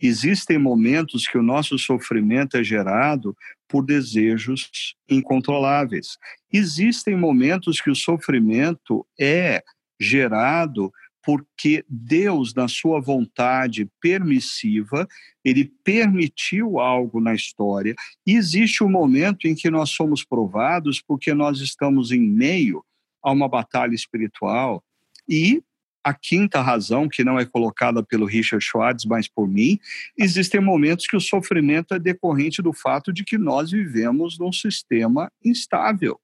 Existem 0.00 0.58
momentos 0.58 1.26
que 1.26 1.36
o 1.36 1.42
nosso 1.42 1.76
sofrimento 1.78 2.56
é 2.56 2.62
gerado 2.62 3.36
por 3.68 3.84
desejos 3.84 4.94
incontroláveis. 5.08 6.16
Existem 6.52 7.16
momentos 7.16 7.80
que 7.80 7.90
o 7.90 7.96
sofrimento 7.96 9.04
é 9.18 9.62
gerado 10.00 10.92
porque 11.26 11.84
Deus, 11.88 12.54
na 12.54 12.68
sua 12.68 13.00
vontade 13.00 13.90
permissiva, 14.00 15.08
ele 15.44 15.64
permitiu 15.82 16.78
algo 16.78 17.20
na 17.20 17.34
história. 17.34 17.96
E 18.24 18.36
existe 18.36 18.84
um 18.84 18.88
momento 18.88 19.48
em 19.48 19.54
que 19.56 19.68
nós 19.68 19.90
somos 19.90 20.24
provados 20.24 21.02
porque 21.02 21.34
nós 21.34 21.58
estamos 21.58 22.12
em 22.12 22.20
meio 22.20 22.84
a 23.20 23.32
uma 23.32 23.48
batalha 23.48 23.92
espiritual. 23.92 24.84
E 25.28 25.60
a 26.04 26.14
quinta 26.14 26.62
razão, 26.62 27.08
que 27.08 27.24
não 27.24 27.40
é 27.40 27.44
colocada 27.44 28.04
pelo 28.04 28.24
Richard 28.24 28.64
Schwartz, 28.64 29.04
mas 29.04 29.26
por 29.26 29.48
mim, 29.48 29.80
existem 30.16 30.60
momentos 30.60 31.08
que 31.08 31.16
o 31.16 31.20
sofrimento 31.20 31.92
é 31.92 31.98
decorrente 31.98 32.62
do 32.62 32.72
fato 32.72 33.12
de 33.12 33.24
que 33.24 33.36
nós 33.36 33.72
vivemos 33.72 34.38
num 34.38 34.52
sistema 34.52 35.28
instável. 35.44 36.20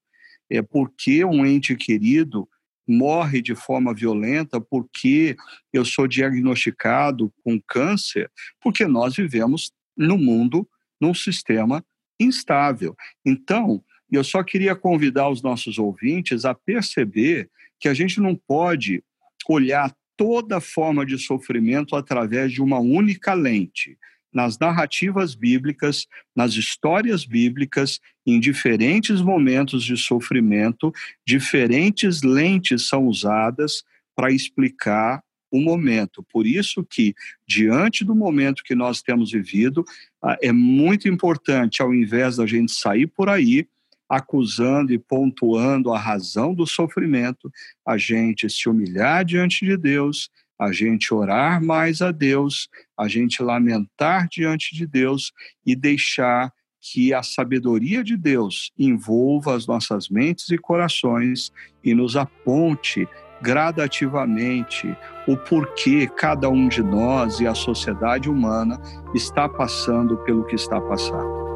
É 0.48 0.62
porque 0.62 1.24
um 1.24 1.44
ente 1.44 1.74
querido 1.74 2.48
morre 2.86 3.40
de 3.40 3.54
forma 3.54 3.94
violenta 3.94 4.60
porque 4.60 5.36
eu 5.72 5.84
sou 5.84 6.06
diagnosticado 6.06 7.32
com 7.44 7.60
câncer, 7.60 8.30
porque 8.60 8.86
nós 8.86 9.16
vivemos 9.16 9.72
no 9.96 10.18
mundo, 10.18 10.68
num 11.00 11.14
sistema 11.14 11.84
instável. 12.18 12.96
Então, 13.24 13.82
eu 14.10 14.22
só 14.22 14.42
queria 14.42 14.76
convidar 14.76 15.28
os 15.28 15.42
nossos 15.42 15.78
ouvintes 15.78 16.44
a 16.44 16.54
perceber 16.54 17.50
que 17.80 17.88
a 17.88 17.94
gente 17.94 18.20
não 18.20 18.34
pode 18.34 19.02
olhar 19.48 19.94
toda 20.16 20.60
forma 20.60 21.04
de 21.04 21.18
sofrimento 21.18 21.96
através 21.96 22.52
de 22.52 22.62
uma 22.62 22.78
única 22.78 23.34
lente 23.34 23.98
nas 24.32 24.58
narrativas 24.58 25.34
bíblicas, 25.34 26.06
nas 26.34 26.54
histórias 26.54 27.24
bíblicas, 27.24 28.00
em 28.26 28.40
diferentes 28.40 29.20
momentos 29.20 29.84
de 29.84 29.96
sofrimento, 29.96 30.92
diferentes 31.26 32.22
lentes 32.22 32.88
são 32.88 33.06
usadas 33.06 33.84
para 34.14 34.32
explicar 34.32 35.22
o 35.50 35.60
momento. 35.60 36.24
Por 36.32 36.46
isso 36.46 36.82
que, 36.82 37.14
diante 37.46 38.04
do 38.04 38.14
momento 38.14 38.64
que 38.64 38.74
nós 38.74 39.02
temos 39.02 39.30
vivido, 39.30 39.84
ah, 40.22 40.36
é 40.40 40.50
muito 40.50 41.08
importante, 41.08 41.82
ao 41.82 41.92
invés 41.92 42.36
da 42.36 42.46
gente 42.46 42.72
sair 42.72 43.06
por 43.06 43.28
aí 43.28 43.68
acusando 44.08 44.92
e 44.92 44.98
pontuando 44.98 45.90
a 45.90 45.98
razão 45.98 46.52
do 46.54 46.66
sofrimento, 46.66 47.50
a 47.86 47.96
gente 47.96 48.48
se 48.50 48.68
humilhar 48.68 49.24
diante 49.24 49.64
de 49.64 49.74
Deus 49.74 50.28
a 50.62 50.70
gente 50.70 51.12
orar 51.12 51.62
mais 51.62 52.00
a 52.00 52.12
Deus, 52.12 52.68
a 52.96 53.08
gente 53.08 53.42
lamentar 53.42 54.28
diante 54.28 54.76
de 54.76 54.86
Deus 54.86 55.32
e 55.66 55.74
deixar 55.74 56.52
que 56.80 57.12
a 57.12 57.22
sabedoria 57.22 58.02
de 58.02 58.16
Deus 58.16 58.72
envolva 58.78 59.56
as 59.56 59.66
nossas 59.66 60.08
mentes 60.08 60.50
e 60.50 60.58
corações 60.58 61.52
e 61.82 61.94
nos 61.94 62.16
aponte 62.16 63.08
gradativamente 63.40 64.96
o 65.26 65.36
porquê 65.36 66.08
cada 66.16 66.48
um 66.48 66.68
de 66.68 66.82
nós 66.82 67.40
e 67.40 67.46
a 67.46 67.54
sociedade 67.54 68.30
humana 68.30 68.80
está 69.14 69.48
passando 69.48 70.16
pelo 70.18 70.44
que 70.44 70.54
está 70.54 70.80
passando. 70.80 71.51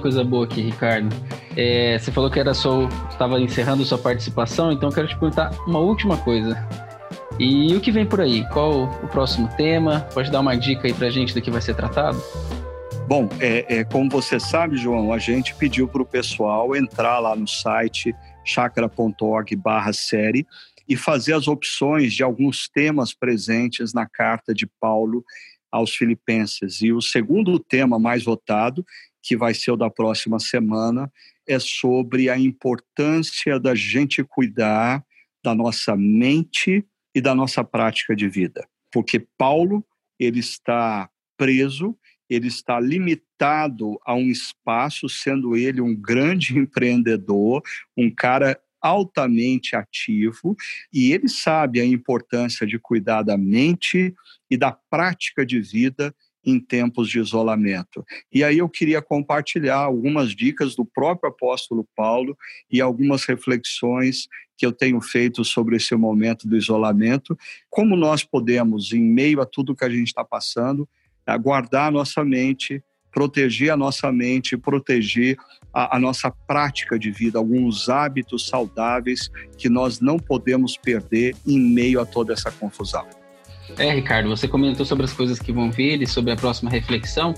Coisa 0.00 0.24
boa 0.24 0.44
aqui, 0.44 0.60
Ricardo. 0.60 1.14
É, 1.56 1.98
você 1.98 2.12
falou 2.12 2.30
que 2.30 2.38
era 2.38 2.54
só 2.54 2.88
estava 3.10 3.40
encerrando 3.40 3.84
sua 3.84 3.98
participação, 3.98 4.72
então 4.72 4.88
eu 4.88 4.94
quero 4.94 5.08
te 5.08 5.18
perguntar 5.18 5.50
uma 5.66 5.78
última 5.78 6.16
coisa. 6.16 6.56
E 7.38 7.74
o 7.74 7.80
que 7.80 7.92
vem 7.92 8.04
por 8.04 8.20
aí? 8.20 8.44
Qual 8.48 8.84
o 8.84 9.08
próximo 9.08 9.48
tema? 9.56 10.00
Pode 10.12 10.30
dar 10.30 10.40
uma 10.40 10.56
dica 10.56 10.88
aí 10.88 10.94
para 10.94 11.06
a 11.06 11.10
gente 11.10 11.32
do 11.32 11.40
que 11.40 11.50
vai 11.50 11.60
ser 11.60 11.74
tratado? 11.74 12.20
Bom, 13.06 13.28
é, 13.40 13.78
é 13.78 13.84
como 13.84 14.10
você 14.10 14.40
sabe, 14.40 14.76
João, 14.76 15.12
a 15.12 15.18
gente 15.18 15.54
pediu 15.54 15.88
para 15.88 16.02
o 16.02 16.06
pessoal 16.06 16.76
entrar 16.76 17.18
lá 17.20 17.34
no 17.34 17.46
site 17.46 18.14
chakra.org/série 18.44 20.46
e 20.88 20.96
fazer 20.96 21.34
as 21.34 21.48
opções 21.48 22.12
de 22.12 22.22
alguns 22.22 22.68
temas 22.68 23.14
presentes 23.14 23.92
na 23.92 24.06
carta 24.06 24.52
de 24.52 24.66
Paulo 24.80 25.24
aos 25.70 25.94
Filipenses. 25.94 26.80
E 26.80 26.92
o 26.92 27.00
segundo 27.00 27.58
tema 27.58 27.98
mais 27.98 28.24
votado, 28.24 28.84
que 29.22 29.36
vai 29.36 29.54
ser 29.54 29.72
o 29.72 29.76
da 29.76 29.90
próxima 29.90 30.38
semana, 30.38 31.10
é 31.46 31.58
sobre 31.58 32.28
a 32.28 32.38
importância 32.38 33.58
da 33.58 33.74
gente 33.74 34.22
cuidar 34.24 35.04
da 35.42 35.54
nossa 35.54 35.96
mente 35.96 36.84
e 37.14 37.20
da 37.20 37.34
nossa 37.34 37.64
prática 37.64 38.14
de 38.14 38.28
vida. 38.28 38.68
Porque 38.92 39.26
Paulo, 39.36 39.84
ele 40.18 40.40
está 40.40 41.08
preso, 41.36 41.96
ele 42.28 42.48
está 42.48 42.78
limitado 42.78 43.98
a 44.04 44.14
um 44.14 44.28
espaço, 44.30 45.08
sendo 45.08 45.56
ele 45.56 45.80
um 45.80 45.94
grande 45.94 46.58
empreendedor, 46.58 47.62
um 47.96 48.10
cara 48.10 48.60
altamente 48.80 49.74
ativo 49.74 50.56
e 50.92 51.12
ele 51.12 51.28
sabe 51.28 51.80
a 51.80 51.84
importância 51.84 52.66
de 52.66 52.78
cuidar 52.78 53.22
da 53.22 53.36
mente 53.36 54.14
e 54.50 54.56
da 54.56 54.70
prática 54.70 55.44
de 55.44 55.60
vida 55.60 56.14
em 56.44 56.58
tempos 56.60 57.08
de 57.08 57.18
isolamento. 57.18 58.04
E 58.32 58.42
aí 58.44 58.58
eu 58.58 58.68
queria 58.68 59.02
compartilhar 59.02 59.78
algumas 59.78 60.34
dicas 60.34 60.74
do 60.74 60.84
próprio 60.84 61.30
apóstolo 61.30 61.86
Paulo 61.96 62.36
e 62.70 62.80
algumas 62.80 63.24
reflexões 63.24 64.28
que 64.56 64.66
eu 64.66 64.72
tenho 64.72 65.00
feito 65.00 65.44
sobre 65.44 65.76
esse 65.76 65.94
momento 65.94 66.48
do 66.48 66.56
isolamento, 66.56 67.38
como 67.70 67.96
nós 67.96 68.24
podemos, 68.24 68.92
em 68.92 69.02
meio 69.02 69.40
a 69.40 69.46
tudo 69.46 69.74
que 69.74 69.84
a 69.84 69.90
gente 69.90 70.08
está 70.08 70.24
passando, 70.24 70.88
guardar 71.40 71.88
a 71.88 71.90
nossa 71.90 72.24
mente, 72.24 72.82
proteger 73.12 73.70
a 73.70 73.76
nossa 73.76 74.10
mente, 74.10 74.56
proteger 74.56 75.36
a, 75.72 75.96
a, 75.96 76.00
nossa 76.00 76.30
prática 76.30 76.98
de 76.98 77.10
vida, 77.10 77.38
alguns 77.38 77.88
hábitos 77.88 78.46
saudáveis 78.46 79.30
que 79.56 79.68
nós 79.68 80.00
não 80.00 80.18
podemos 80.18 80.76
perder 80.76 81.36
em 81.46 81.58
meio 81.58 82.00
a 82.00 82.06
toda 82.06 82.32
essa 82.32 82.50
confusão. 82.50 83.17
É, 83.76 83.92
Ricardo, 83.92 84.28
você 84.28 84.48
comentou 84.48 84.86
sobre 84.86 85.04
as 85.04 85.12
coisas 85.12 85.38
que 85.38 85.52
vão 85.52 85.70
vir 85.70 86.00
e 86.00 86.06
sobre 86.06 86.32
a 86.32 86.36
próxima 86.36 86.70
reflexão, 86.70 87.34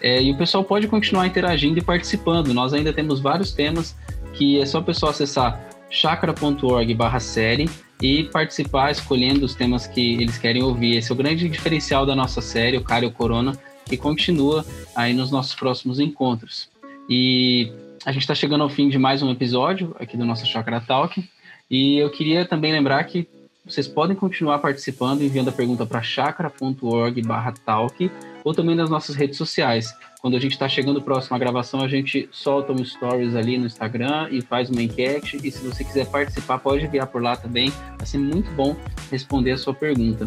é, 0.00 0.22
e 0.22 0.30
o 0.30 0.36
pessoal 0.36 0.64
pode 0.64 0.86
continuar 0.88 1.26
interagindo 1.26 1.78
e 1.78 1.82
participando. 1.82 2.52
Nós 2.52 2.72
ainda 2.72 2.92
temos 2.92 3.20
vários 3.20 3.52
temas 3.52 3.96
que 4.32 4.60
é 4.60 4.66
só 4.66 4.80
o 4.80 4.82
pessoal 4.82 5.10
acessar 5.10 5.60
chakra.org/série 5.90 7.70
e 8.02 8.24
participar 8.24 8.90
escolhendo 8.90 9.46
os 9.46 9.54
temas 9.54 9.86
que 9.86 10.14
eles 10.14 10.36
querem 10.36 10.62
ouvir. 10.62 10.96
Esse 10.96 11.10
é 11.10 11.14
o 11.14 11.16
grande 11.16 11.48
diferencial 11.48 12.04
da 12.04 12.14
nossa 12.14 12.40
série, 12.40 12.76
o 12.76 12.82
Cário 12.82 13.10
Corona, 13.10 13.56
que 13.86 13.96
continua 13.96 14.64
aí 14.94 15.12
nos 15.14 15.30
nossos 15.30 15.54
próximos 15.54 16.00
encontros. 16.00 16.68
E 17.08 17.72
a 18.04 18.12
gente 18.12 18.22
está 18.22 18.34
chegando 18.34 18.62
ao 18.62 18.68
fim 18.68 18.88
de 18.88 18.98
mais 18.98 19.22
um 19.22 19.30
episódio 19.30 19.94
aqui 19.98 20.16
do 20.16 20.24
nosso 20.24 20.46
Chakra 20.46 20.80
Talk. 20.80 21.24
E 21.70 21.96
eu 21.96 22.10
queria 22.10 22.44
também 22.44 22.72
lembrar 22.72 23.02
que 23.04 23.26
vocês 23.64 23.88
podem 23.88 24.14
continuar 24.14 24.58
participando 24.58 25.22
enviando 25.22 25.48
a 25.48 25.52
pergunta 25.52 25.86
para 25.86 26.02
chakra.org/talk 26.02 28.10
ou 28.44 28.52
também 28.52 28.76
nas 28.76 28.90
nossas 28.90 29.16
redes 29.16 29.38
sociais. 29.38 29.96
Quando 30.20 30.36
a 30.36 30.40
gente 30.40 30.52
está 30.52 30.68
chegando 30.68 31.00
próximo 31.00 31.34
à 31.34 31.38
gravação, 31.38 31.80
a 31.80 31.88
gente 31.88 32.28
solta 32.30 32.72
um 32.72 32.84
stories 32.84 33.34
ali 33.34 33.56
no 33.56 33.64
Instagram 33.64 34.28
e 34.30 34.42
faz 34.42 34.68
uma 34.68 34.82
enquete. 34.82 35.38
E 35.42 35.50
se 35.50 35.66
você 35.66 35.82
quiser 35.82 36.10
participar, 36.10 36.58
pode 36.58 36.84
enviar 36.84 37.06
por 37.06 37.22
lá 37.22 37.36
também. 37.36 37.72
Vai 37.96 38.06
ser 38.06 38.18
muito 38.18 38.50
bom 38.52 38.76
responder 39.10 39.52
a 39.52 39.58
sua 39.58 39.72
pergunta. 39.72 40.26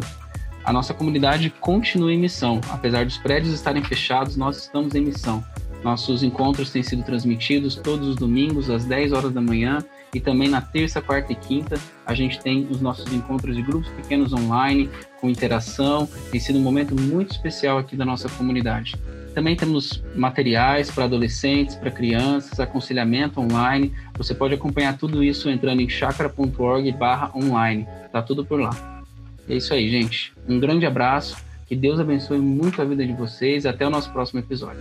A 0.64 0.72
nossa 0.72 0.92
comunidade 0.92 1.48
continua 1.60 2.12
em 2.12 2.18
missão. 2.18 2.60
Apesar 2.70 3.04
dos 3.04 3.18
prédios 3.18 3.54
estarem 3.54 3.84
fechados, 3.84 4.36
nós 4.36 4.56
estamos 4.56 4.96
em 4.96 5.00
missão. 5.00 5.44
Nossos 5.84 6.24
encontros 6.24 6.70
têm 6.70 6.82
sido 6.82 7.04
transmitidos 7.04 7.76
todos 7.76 8.08
os 8.08 8.16
domingos 8.16 8.68
às 8.68 8.84
10 8.84 9.12
horas 9.12 9.32
da 9.32 9.40
manhã 9.40 9.78
e 10.14 10.20
também 10.20 10.48
na 10.48 10.60
terça, 10.60 11.00
quarta 11.00 11.32
e 11.32 11.36
quinta 11.36 11.78
a 12.06 12.14
gente 12.14 12.40
tem 12.40 12.66
os 12.70 12.80
nossos 12.80 13.12
encontros 13.12 13.54
de 13.54 13.62
grupos 13.62 13.90
pequenos 13.90 14.32
online 14.32 14.88
com 15.20 15.28
interação. 15.28 16.08
Tem 16.30 16.40
sido 16.40 16.58
um 16.58 16.62
momento 16.62 16.98
muito 16.98 17.32
especial 17.32 17.78
aqui 17.78 17.94
da 17.94 18.04
nossa 18.04 18.28
comunidade. 18.30 18.96
Também 19.34 19.54
temos 19.54 20.02
materiais 20.16 20.90
para 20.90 21.04
adolescentes, 21.04 21.76
para 21.76 21.90
crianças, 21.90 22.58
aconselhamento 22.58 23.40
online. 23.40 23.92
Você 24.16 24.34
pode 24.34 24.54
acompanhar 24.54 24.96
tudo 24.96 25.22
isso 25.22 25.50
entrando 25.50 25.80
em 25.80 25.88
chakra.org/online. 25.88 27.86
Tá 28.10 28.22
tudo 28.22 28.44
por 28.44 28.58
lá. 28.58 29.04
É 29.48 29.54
isso 29.54 29.72
aí, 29.72 29.88
gente. 29.90 30.32
Um 30.48 30.58
grande 30.58 30.86
abraço. 30.86 31.36
Que 31.66 31.76
Deus 31.76 32.00
abençoe 32.00 32.38
muito 32.38 32.80
a 32.80 32.84
vida 32.84 33.06
de 33.06 33.12
vocês. 33.12 33.66
Até 33.66 33.86
o 33.86 33.90
nosso 33.90 34.10
próximo 34.10 34.40
episódio. 34.40 34.80